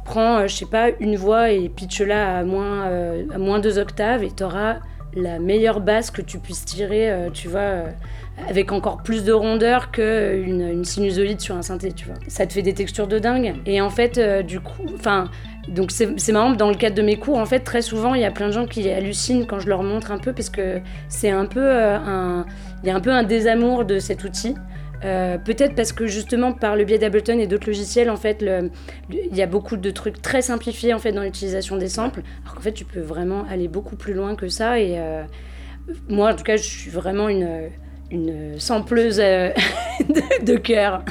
Prends, 0.09 0.39
euh, 0.39 0.47
je 0.47 0.55
sais 0.55 0.65
pas, 0.65 0.89
une 0.99 1.17
voix 1.17 1.51
et 1.51 1.69
pitch-la 1.69 2.39
à 2.39 2.43
moins, 2.43 2.87
euh, 2.87 3.25
à 3.31 3.37
moins 3.37 3.59
deux 3.59 3.77
octaves 3.77 4.23
et 4.23 4.31
t'auras 4.31 4.77
la 5.13 5.37
meilleure 5.37 5.81
basse 5.81 6.09
que 6.09 6.23
tu 6.23 6.39
puisses 6.39 6.65
tirer, 6.65 7.11
euh, 7.11 7.29
tu 7.31 7.47
vois, 7.47 7.83
avec 8.49 8.71
encore 8.71 9.03
plus 9.03 9.23
de 9.23 9.31
rondeur 9.31 9.91
qu'une 9.91 10.67
une 10.67 10.83
sinusoïde 10.83 11.39
sur 11.39 11.55
un 11.55 11.61
synthé, 11.61 11.91
tu 11.91 12.07
vois. 12.07 12.15
Ça 12.27 12.47
te 12.47 12.53
fait 12.53 12.63
des 12.63 12.73
textures 12.73 13.07
de 13.07 13.19
dingue. 13.19 13.53
Et 13.67 13.81
en 13.81 13.91
fait, 13.91 14.19
du 14.43 14.59
coup, 14.59 14.81
enfin, 14.95 15.29
donc 15.67 15.91
c'est 15.91 16.31
marrant, 16.31 16.53
dans 16.53 16.69
le 16.69 16.75
cadre 16.75 16.95
de 16.95 17.03
mes 17.03 17.17
cours, 17.17 17.37
en 17.37 17.45
fait, 17.45 17.59
très 17.59 17.83
souvent, 17.83 18.15
il 18.15 18.21
y 18.21 18.25
a 18.25 18.31
plein 18.31 18.47
de 18.47 18.53
gens 18.53 18.65
qui 18.65 18.89
hallucinent 18.89 19.45
quand 19.45 19.59
je 19.59 19.69
leur 19.69 19.83
montre 19.83 20.11
un 20.11 20.17
peu, 20.17 20.33
parce 20.33 20.49
que 20.49 20.79
c'est 21.07 21.29
un 21.29 21.45
peu 21.45 21.71
un... 21.71 22.47
Il 22.81 22.87
y 22.87 22.91
a 22.91 22.95
un 22.95 23.01
peu 23.01 23.11
un 23.11 23.23
désamour 23.23 23.85
de 23.85 23.99
cet 23.99 24.23
outil. 24.23 24.55
Euh, 25.03 25.37
Peut-être 25.37 25.75
parce 25.75 25.91
que 25.93 26.07
justement 26.07 26.53
par 26.53 26.75
le 26.75 26.83
biais 26.83 26.97
d'Ableton 26.97 27.39
et 27.39 27.47
d'autres 27.47 27.67
logiciels, 27.67 28.09
en 28.09 28.17
fait, 28.17 28.43
il 29.09 29.35
y 29.35 29.41
a 29.41 29.47
beaucoup 29.47 29.77
de 29.77 29.91
trucs 29.91 30.21
très 30.21 30.41
simplifiés 30.41 30.93
en 30.93 30.99
fait 30.99 31.11
dans 31.11 31.23
l'utilisation 31.23 31.77
des 31.77 31.87
samples. 31.87 32.21
Alors 32.43 32.55
qu'en 32.55 32.61
fait, 32.61 32.73
tu 32.73 32.85
peux 32.85 32.99
vraiment 33.01 33.45
aller 33.49 33.67
beaucoup 33.67 33.95
plus 33.95 34.13
loin 34.13 34.35
que 34.35 34.49
ça. 34.49 34.79
Et 34.79 34.99
euh, 34.99 35.23
moi, 36.07 36.31
en 36.31 36.35
tout 36.35 36.43
cas, 36.43 36.57
je 36.57 36.63
suis 36.63 36.91
vraiment 36.91 37.29
une, 37.29 37.69
une 38.11 38.59
sampleuse 38.59 39.19
euh, 39.19 39.51
de 40.43 40.55
cœur. 40.55 41.03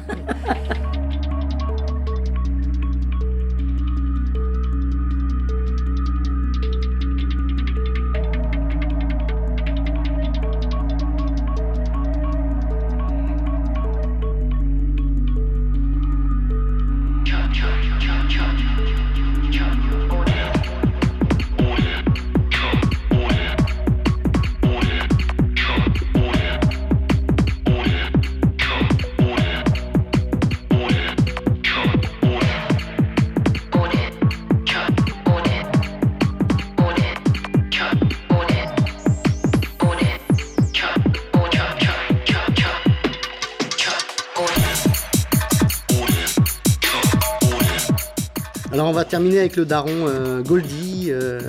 On 48.89 48.93
va 48.93 49.05
terminer 49.05 49.41
avec 49.41 49.57
le 49.57 49.67
daron 49.67 50.07
euh, 50.07 50.41
Goldie, 50.41 51.09
euh, 51.11 51.41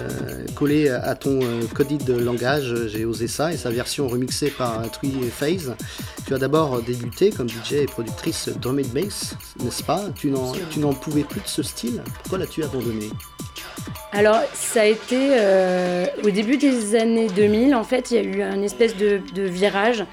collé 0.56 0.90
à, 0.90 1.16
ton 1.16 1.40
euh, 1.42 1.62
coded 1.74 2.04
de 2.04 2.14
langage, 2.14 2.74
euh, 2.74 2.88
j'ai 2.90 3.06
osé 3.06 3.28
ça, 3.28 3.54
et 3.54 3.58
sa 3.58 3.70
version 3.70 4.10
remixée 4.10 4.50
par 4.50 4.90
Three 4.92 5.14
Phase. 5.32 5.76
Tu 6.28 6.34
as 6.34 6.38
d'abord 6.38 6.82
débuté 6.82 7.30
comme 7.30 7.48
DJ 7.48 7.74
et 7.74 7.86
productrice 7.86 8.50
drum 8.50 8.80
and 8.80 8.94
bass, 8.94 9.36
n'est-ce 9.64 9.84
pas? 9.84 10.02
Tu 10.16 10.32
n'en 10.32 10.94
pouvais 10.94 11.24
plus 11.24 11.40
de 11.40 11.48
ce 11.48 11.64
style 11.64 12.02
Pourquoi 12.24 12.40
l'as-tu 12.40 12.62
abandonné? 12.62 13.10
Alors, 14.12 14.42
ça 14.54 14.82
a 14.82 14.86
été 14.86 15.30
au 16.24 16.30
début 16.32 16.58
des 16.58 16.96
années 16.96 17.28
2000, 17.28 17.76
en 17.76 17.84
fait, 17.84 18.12
il 18.12 18.16
y 18.16 18.18
a 18.18 18.24
eu 18.24 18.42
un 18.42 18.62
espèce 18.64 18.98
de, 18.98 19.22
virage. 19.36 20.04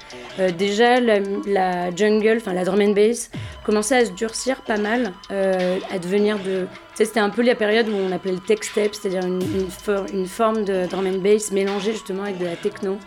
Déjà, 0.57 0.99
la, 0.99 1.95
jungle, 1.95 2.37
enfin 2.37 2.53
la 2.53 2.63
drum 2.63 2.79
and 2.79 2.91
bass, 2.91 3.31
commençait 3.65 3.97
à 3.97 4.05
se 4.05 4.11
durcir 4.11 4.61
pas 4.61 4.77
mal, 4.77 5.13
à 5.29 5.99
devenir 5.99 6.37
de. 6.39 6.67
C'était 7.05 7.19
un 7.19 7.29
peu 7.29 7.43
la 7.43 7.53
période 7.53 7.87
où 7.89 7.93
on 7.95 8.11
appelait 8.11 8.31
le 8.31 8.39
tech 8.39 8.59
step, 8.63 8.95
c'est-à-dire 8.95 9.23
une, 9.23 9.39
une, 9.41 9.69
for- 9.69 10.05
une 10.11 10.25
forme 10.25 10.65
de 10.65 10.87
drum 10.87 11.05
and 11.05 11.19
bass 11.19 11.51
mélangée 11.51 11.91
justement 11.91 12.23
avec 12.23 12.39
de 12.39 12.45
la 12.45 12.55
techno. 12.55 12.97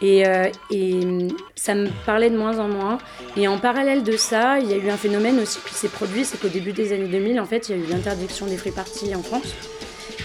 Et, 0.00 0.24
euh, 0.26 0.46
et 0.70 0.92
hum, 1.04 1.28
ça 1.56 1.74
me 1.74 1.88
parlait 2.06 2.30
de 2.30 2.36
moins 2.38 2.58
en 2.60 2.68
moins. 2.68 2.98
Et 3.36 3.48
en 3.48 3.58
parallèle 3.58 4.04
de 4.04 4.16
ça, 4.16 4.58
il 4.60 4.70
y 4.70 4.72
a 4.72 4.76
eu 4.76 4.88
un 4.88 4.96
phénomène 4.96 5.40
aussi 5.40 5.58
qui 5.66 5.74
s'est 5.74 5.88
produit, 5.88 6.24
c'est 6.24 6.40
qu'au 6.40 6.48
début 6.48 6.72
des 6.72 6.92
années 6.92 7.08
2000, 7.08 7.40
en 7.40 7.44
fait, 7.44 7.68
il 7.68 7.76
y 7.76 7.80
a 7.80 7.84
eu 7.84 7.86
l'interdiction 7.88 8.46
des 8.46 8.56
free 8.56 8.70
parties 8.70 9.12
en 9.16 9.22
France. 9.22 9.52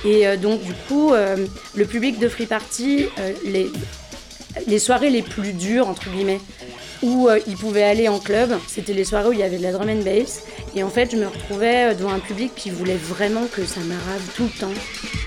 Et 0.05 0.27
euh, 0.27 0.37
donc, 0.37 0.61
du 0.61 0.73
coup, 0.87 1.11
euh, 1.13 1.35
le 1.75 1.85
public 1.85 2.19
de 2.19 2.29
Free 2.29 2.45
Party, 2.45 3.07
les, 3.43 3.71
les 4.67 4.79
soirées 4.79 5.09
les 5.09 5.21
plus 5.21 5.53
dures, 5.53 5.87
entre 5.87 6.09
guillemets, 6.09 6.39
où 7.01 7.27
euh, 7.27 7.39
ils 7.47 7.55
pouvaient 7.55 7.83
aller 7.83 8.07
en 8.07 8.19
club, 8.19 8.51
c'était 8.67 8.93
les 8.93 9.05
soirées 9.05 9.29
où 9.29 9.33
il 9.33 9.39
y 9.39 9.43
avait 9.43 9.57
de 9.57 9.63
la 9.63 9.71
drum 9.71 9.89
and 9.89 10.03
bass. 10.03 10.43
Et 10.75 10.83
en 10.83 10.89
fait, 10.89 11.11
je 11.11 11.17
me 11.17 11.27
retrouvais 11.27 11.91
euh, 11.91 11.93
devant 11.93 12.11
un 12.11 12.19
public 12.19 12.53
qui 12.55 12.69
voulait 12.69 12.97
vraiment 12.97 13.45
que 13.45 13.65
ça 13.65 13.79
m'arrive 13.81 14.27
tout 14.35 14.43
le 14.43 14.59
temps. 14.59 15.18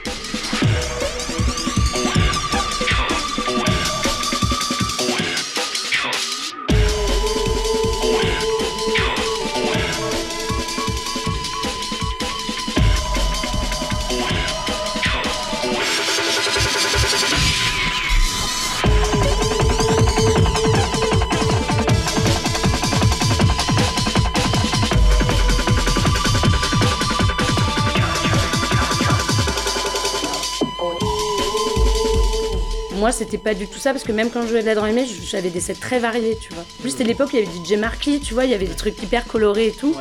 C'était 33.22 33.38
pas 33.38 33.54
du 33.54 33.66
tout 33.66 33.78
ça, 33.78 33.92
parce 33.92 34.04
que 34.04 34.12
même 34.12 34.30
quand 34.30 34.42
je 34.42 34.48
jouais 34.48 34.62
de 34.62 34.66
la 34.66 34.74
drum 34.74 34.96
and 34.96 35.04
j'avais 35.24 35.50
des 35.50 35.60
sets 35.60 35.74
très 35.74 35.98
variés, 35.98 36.36
tu 36.40 36.52
vois. 36.52 36.62
En 36.62 36.82
plus, 36.82 36.90
c'était 36.90 37.04
l'époque 37.04 37.30
où 37.32 37.36
il 37.36 37.44
y 37.44 37.46
avait 37.46 37.64
DJ 37.64 37.78
Marquis, 37.78 38.20
tu 38.20 38.34
vois, 38.34 38.44
il 38.44 38.50
y 38.50 38.54
avait 38.54 38.66
des 38.66 38.74
trucs 38.74 39.00
hyper 39.02 39.26
colorés 39.26 39.68
et 39.68 39.72
tout. 39.72 39.94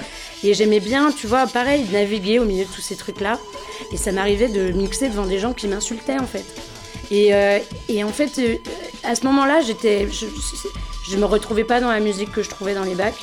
Et 0.43 0.53
j'aimais 0.53 0.79
bien, 0.79 1.11
tu 1.11 1.27
vois, 1.27 1.45
pareil, 1.47 1.85
naviguer 1.91 2.39
au 2.39 2.45
milieu 2.45 2.65
de 2.65 2.69
tous 2.69 2.81
ces 2.81 2.95
trucs-là. 2.95 3.39
Et 3.91 3.97
ça 3.97 4.11
m'arrivait 4.11 4.47
de 4.47 4.71
mixer 4.71 5.09
devant 5.09 5.25
des 5.25 5.39
gens 5.39 5.53
qui 5.53 5.67
m'insultaient, 5.67 6.19
en 6.19 6.25
fait. 6.25 6.45
Et, 7.11 7.33
euh, 7.33 7.59
et 7.89 8.03
en 8.03 8.09
fait, 8.09 8.39
euh, 8.39 8.55
à 9.03 9.15
ce 9.15 9.25
moment-là, 9.25 9.61
j'étais, 9.61 10.07
je, 10.09 10.25
je, 10.25 11.11
je 11.11 11.17
me 11.17 11.25
retrouvais 11.25 11.63
pas 11.65 11.79
dans 11.79 11.91
la 11.91 11.99
musique 11.99 12.31
que 12.31 12.41
je 12.41 12.49
trouvais 12.49 12.73
dans 12.73 12.83
les 12.83 12.95
bacs. 12.95 13.19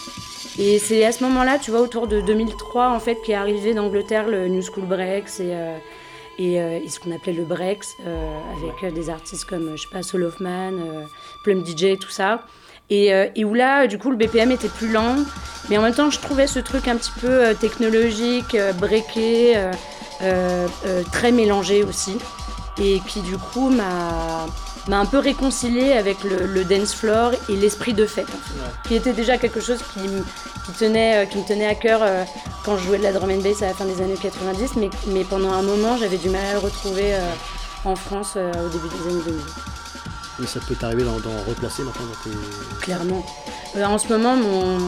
Et 0.58 0.78
c'est 0.78 1.04
à 1.04 1.12
ce 1.12 1.22
moment-là, 1.24 1.58
tu 1.58 1.70
vois, 1.70 1.80
autour 1.80 2.08
de 2.08 2.20
2003, 2.20 2.90
en 2.90 3.00
fait, 3.00 3.16
qu'est 3.24 3.34
arrivé 3.34 3.74
d'Angleterre 3.74 4.26
le 4.28 4.48
New 4.48 4.62
School 4.62 4.84
Breaks 4.84 5.40
et, 5.40 5.52
euh, 5.52 5.78
et, 6.38 6.60
euh, 6.60 6.78
et 6.82 6.88
ce 6.88 7.00
qu'on 7.00 7.12
appelait 7.12 7.32
le 7.32 7.44
Breaks, 7.44 7.84
euh, 8.06 8.38
avec 8.56 8.84
euh, 8.84 8.90
des 8.90 9.10
artistes 9.10 9.44
comme, 9.44 9.76
je 9.76 9.82
sais 9.82 9.88
pas, 9.90 10.02
Soul 10.02 10.24
of 10.24 10.40
Man, 10.40 10.80
Plum 11.42 11.64
DJ, 11.64 11.98
tout 11.98 12.10
ça. 12.10 12.42
Et, 12.90 13.08
et 13.36 13.44
où 13.44 13.52
là, 13.52 13.86
du 13.86 13.98
coup, 13.98 14.10
le 14.10 14.16
BPM 14.16 14.50
était 14.50 14.70
plus 14.70 14.90
lent, 14.90 15.16
mais 15.68 15.76
en 15.76 15.82
même 15.82 15.92
temps, 15.92 16.08
je 16.08 16.18
trouvais 16.20 16.46
ce 16.46 16.58
truc 16.58 16.88
un 16.88 16.96
petit 16.96 17.10
peu 17.20 17.54
technologique, 17.54 18.56
breaké, 18.78 19.52
très 21.12 21.30
mélangé 21.30 21.84
aussi, 21.84 22.16
et 22.78 23.00
qui 23.06 23.20
du 23.20 23.36
coup 23.36 23.68
m'a 23.68 24.46
m'a 24.88 24.98
un 24.98 25.06
peu 25.06 25.18
réconcilié 25.18 25.92
avec 25.92 26.24
le, 26.24 26.46
le 26.46 26.64
dance 26.64 26.94
floor 26.94 27.32
et 27.48 27.56
l'esprit 27.56 27.92
de 27.92 28.06
fête, 28.06 28.28
qui 28.86 28.94
était 28.94 29.12
déjà 29.12 29.38
quelque 29.38 29.60
chose 29.60 29.78
qui, 29.92 30.00
tenait, 30.78 31.24
euh, 31.24 31.26
qui 31.26 31.38
me 31.38 31.44
tenait 31.46 31.66
à 31.66 31.74
cœur 31.74 32.00
euh, 32.02 32.24
quand 32.64 32.76
je 32.76 32.84
jouais 32.84 32.98
de 32.98 33.02
la 33.02 33.12
drum 33.12 33.30
and 33.30 33.42
bass 33.42 33.62
à 33.62 33.66
la 33.66 33.74
fin 33.74 33.84
des 33.84 34.00
années 34.02 34.16
90, 34.20 34.76
mais, 34.76 34.90
mais 35.08 35.24
pendant 35.24 35.52
un 35.52 35.62
moment, 35.62 35.96
j'avais 35.98 36.16
du 36.16 36.30
mal 36.30 36.44
à 36.46 36.52
le 36.54 36.58
retrouver 36.58 37.14
euh, 37.14 37.20
en 37.84 37.94
France 37.94 38.36
au 38.36 38.68
début 38.68 38.88
des 38.88 39.10
années 39.10 39.22
2000. 39.24 39.42
Mais 40.40 40.46
ça 40.46 40.60
peut 40.60 40.74
t'arriver 40.74 41.02
d'en 41.04 41.14
replacer 41.48 41.82
maintenant 41.82 42.06
dans 42.06 42.30
tes. 42.30 42.36
Clairement. 42.80 43.26
En 43.76 43.98
ce 43.98 44.08
moment, 44.08 44.36
mon... 44.36 44.78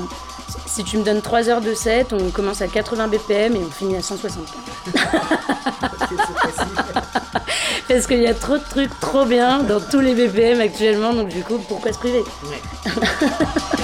si 0.67 0.85
tu 0.85 0.99
me 0.99 1.05
donnes 1.05 1.23
3 1.23 1.49
heures 1.49 1.61
de 1.61 1.75
set, 1.75 2.13
on 2.13 2.31
commence 2.31 2.63
à 2.63 2.69
80 2.69 3.09
BPM 3.09 3.57
et 3.57 3.61
on 3.61 3.71
finit 3.71 3.97
à 3.97 4.03
160. 4.03 4.45
Parce 7.89 8.07
qu'il 8.07 8.21
y 8.23 8.27
a 8.27 8.35
trop 8.35 8.59
de 8.59 8.65
trucs 8.69 8.99
trop 9.01 9.25
bien 9.25 9.63
dans 9.63 9.81
tous 9.81 10.01
les 10.01 10.15
BPM 10.15 10.61
actuellement, 10.61 11.13
donc 11.13 11.29
du 11.29 11.43
coup, 11.43 11.59
pourquoi 11.69 11.93
se 11.93 11.99
priver? 11.99 12.23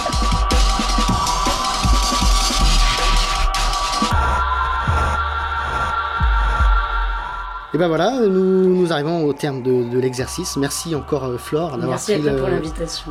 Et 7.76 7.78
ben 7.78 7.88
voilà, 7.88 8.20
nous, 8.20 8.74
nous 8.74 8.90
arrivons 8.90 9.26
au 9.26 9.34
terme 9.34 9.60
de, 9.60 9.84
de 9.84 9.98
l'exercice. 9.98 10.56
Merci 10.56 10.94
encore 10.94 11.24
euh, 11.24 11.36
Flore 11.36 11.76
d'avoir 11.76 12.00
pris 12.00 12.16
le, 12.22 12.40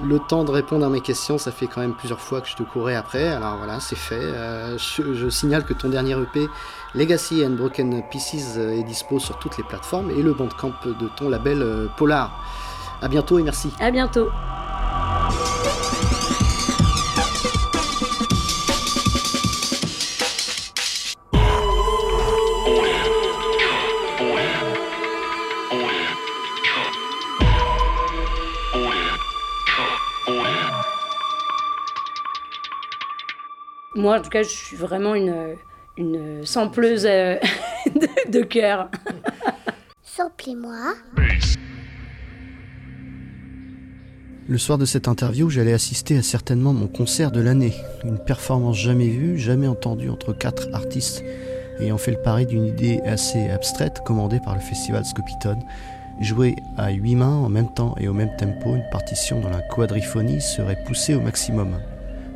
le 0.08 0.18
temps 0.18 0.44
de 0.44 0.50
répondre 0.50 0.84
à 0.84 0.90
mes 0.90 1.02
questions. 1.02 1.38
Ça 1.38 1.52
fait 1.52 1.68
quand 1.68 1.82
même 1.82 1.94
plusieurs 1.94 2.20
fois 2.20 2.42
que 2.42 2.48
je 2.48 2.56
te 2.56 2.64
courais 2.64 2.96
après. 2.96 3.28
Alors 3.28 3.58
voilà, 3.58 3.80
c'est 3.80 3.96
fait. 3.96 4.16
Euh, 4.16 4.76
je, 4.80 5.14
je 5.14 5.30
signale 5.30 5.66
que 5.66 5.74
ton 5.74 5.90
dernier 5.90 6.14
EP, 6.14 6.48
Legacy 6.96 7.46
and 7.46 7.52
Broken 7.52 8.02
Pieces, 8.10 8.56
euh, 8.58 8.72
est 8.72 8.82
dispo 8.82 9.20
sur 9.20 9.38
toutes 9.38 9.56
les 9.60 9.64
plateformes 9.64 10.10
et 10.10 10.24
le 10.24 10.34
bandcamp 10.34 10.74
de 10.84 11.10
ton 11.16 11.30
label 11.30 11.64
Polar. 11.96 12.32
À 13.04 13.08
bientôt 13.08 13.38
et 13.38 13.44
merci. 13.44 13.72
À 13.80 13.92
bientôt. 13.92 14.30
Moi, 34.06 34.20
en 34.20 34.22
tout 34.22 34.30
cas, 34.30 34.44
je 34.44 34.50
suis 34.50 34.78
vraiment 34.78 35.16
une, 35.16 35.56
une 35.98 36.46
sampleuse 36.46 37.08
euh, 37.08 37.38
de, 37.88 38.32
de 38.32 38.44
cœur. 38.44 38.92
Samplez-moi. 40.04 40.94
Le 44.48 44.58
soir 44.60 44.78
de 44.78 44.86
cette 44.86 45.08
interview, 45.08 45.50
j'allais 45.50 45.74
assister 45.74 46.20
à 46.20 46.22
certainement 46.22 46.72
mon 46.72 46.86
concert 46.86 47.32
de 47.32 47.42
l'année. 47.42 47.74
Une 48.04 48.20
performance 48.20 48.78
jamais 48.78 49.08
vue, 49.08 49.40
jamais 49.40 49.68
entendue 49.68 50.12
entre 50.12 50.34
quatre 50.34 50.68
artistes 50.72 51.24
ayant 51.80 51.98
fait 51.98 52.12
le 52.12 52.22
pari 52.22 52.46
d'une 52.46 52.68
idée 52.68 53.02
assez 53.06 53.50
abstraite 53.50 54.02
commandée 54.06 54.40
par 54.40 54.54
le 54.54 54.62
festival 54.62 55.04
Scopitone. 55.04 55.64
Jouer 56.22 56.58
à 56.78 56.92
huit 56.92 57.16
mains 57.16 57.38
en 57.38 57.50
même 57.50 57.74
temps 57.74 57.96
et 58.00 58.08
au 58.08 58.14
même 58.14 58.36
tempo, 58.38 58.76
une 58.76 58.88
partition 58.92 59.42
dont 59.42 59.50
la 59.50 59.64
quadriphonie 59.64 60.42
serait 60.42 60.84
poussée 60.86 61.16
au 61.16 61.22
maximum. 61.22 61.80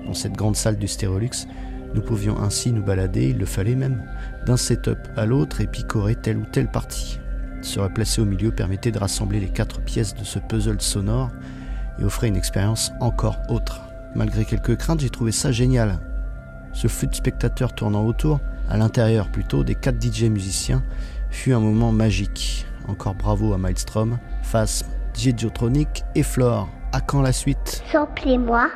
Dans 0.10 0.16
cette 0.16 0.34
grande 0.34 0.56
salle 0.56 0.78
du 0.78 0.88
Stérolux, 0.88 1.46
nous 1.94 2.02
pouvions 2.02 2.42
ainsi 2.42 2.72
nous 2.72 2.82
balader, 2.82 3.30
il 3.30 3.38
le 3.38 3.46
fallait 3.46 3.76
même, 3.76 4.02
d'un 4.48 4.58
setup 4.58 4.98
à 5.16 5.28
l'autre 5.28 5.62
et 5.62 5.68
picorer 5.68 6.16
telle 6.16 6.38
ou 6.38 6.46
telle 6.46 6.68
partie. 6.68 7.20
Se 7.62 7.80
replacer 7.80 8.20
au 8.20 8.26
milieu 8.26 8.50
permettait 8.50 8.90
de 8.90 8.98
rassembler 8.98 9.40
les 9.40 9.50
quatre 9.50 9.82
pièces 9.82 10.16
de 10.16 10.24
ce 10.24 10.40
puzzle 10.40 10.82
sonore 10.82 11.30
et 12.00 12.04
offrait 12.04 12.28
une 12.28 12.38
expérience 12.38 12.92
encore 13.00 13.38
autre. 13.50 13.82
Malgré 14.16 14.46
quelques 14.46 14.78
craintes, 14.78 15.02
j'ai 15.02 15.12
trouvé 15.12 15.32
ça 15.32 15.52
génial. 15.52 16.00
Ce 16.74 16.88
flux 16.88 17.06
de 17.06 17.14
spectateurs 17.14 17.74
tournant 17.74 18.04
autour, 18.04 18.40
à 18.68 18.78
l'intérieur 18.78 19.30
plutôt, 19.30 19.64
des 19.64 19.76
quatre 19.76 20.04
DJ 20.04 20.24
musiciens, 20.24 20.82
fut 21.30 21.54
un 21.54 21.60
moment 21.60 21.92
magique. 21.92 22.66
Encore 22.88 23.14
bravo 23.14 23.54
à 23.54 23.60
Maelstrom, 23.60 24.18
Phasm, 24.42 24.88
DJ 25.14 25.38
Geotronic 25.38 26.04
et 26.16 26.24
Flore. 26.24 26.68
À 26.94 27.00
quand 27.00 27.22
la 27.22 27.32
suite? 27.32 27.84
Samplez-moi. 27.92 28.72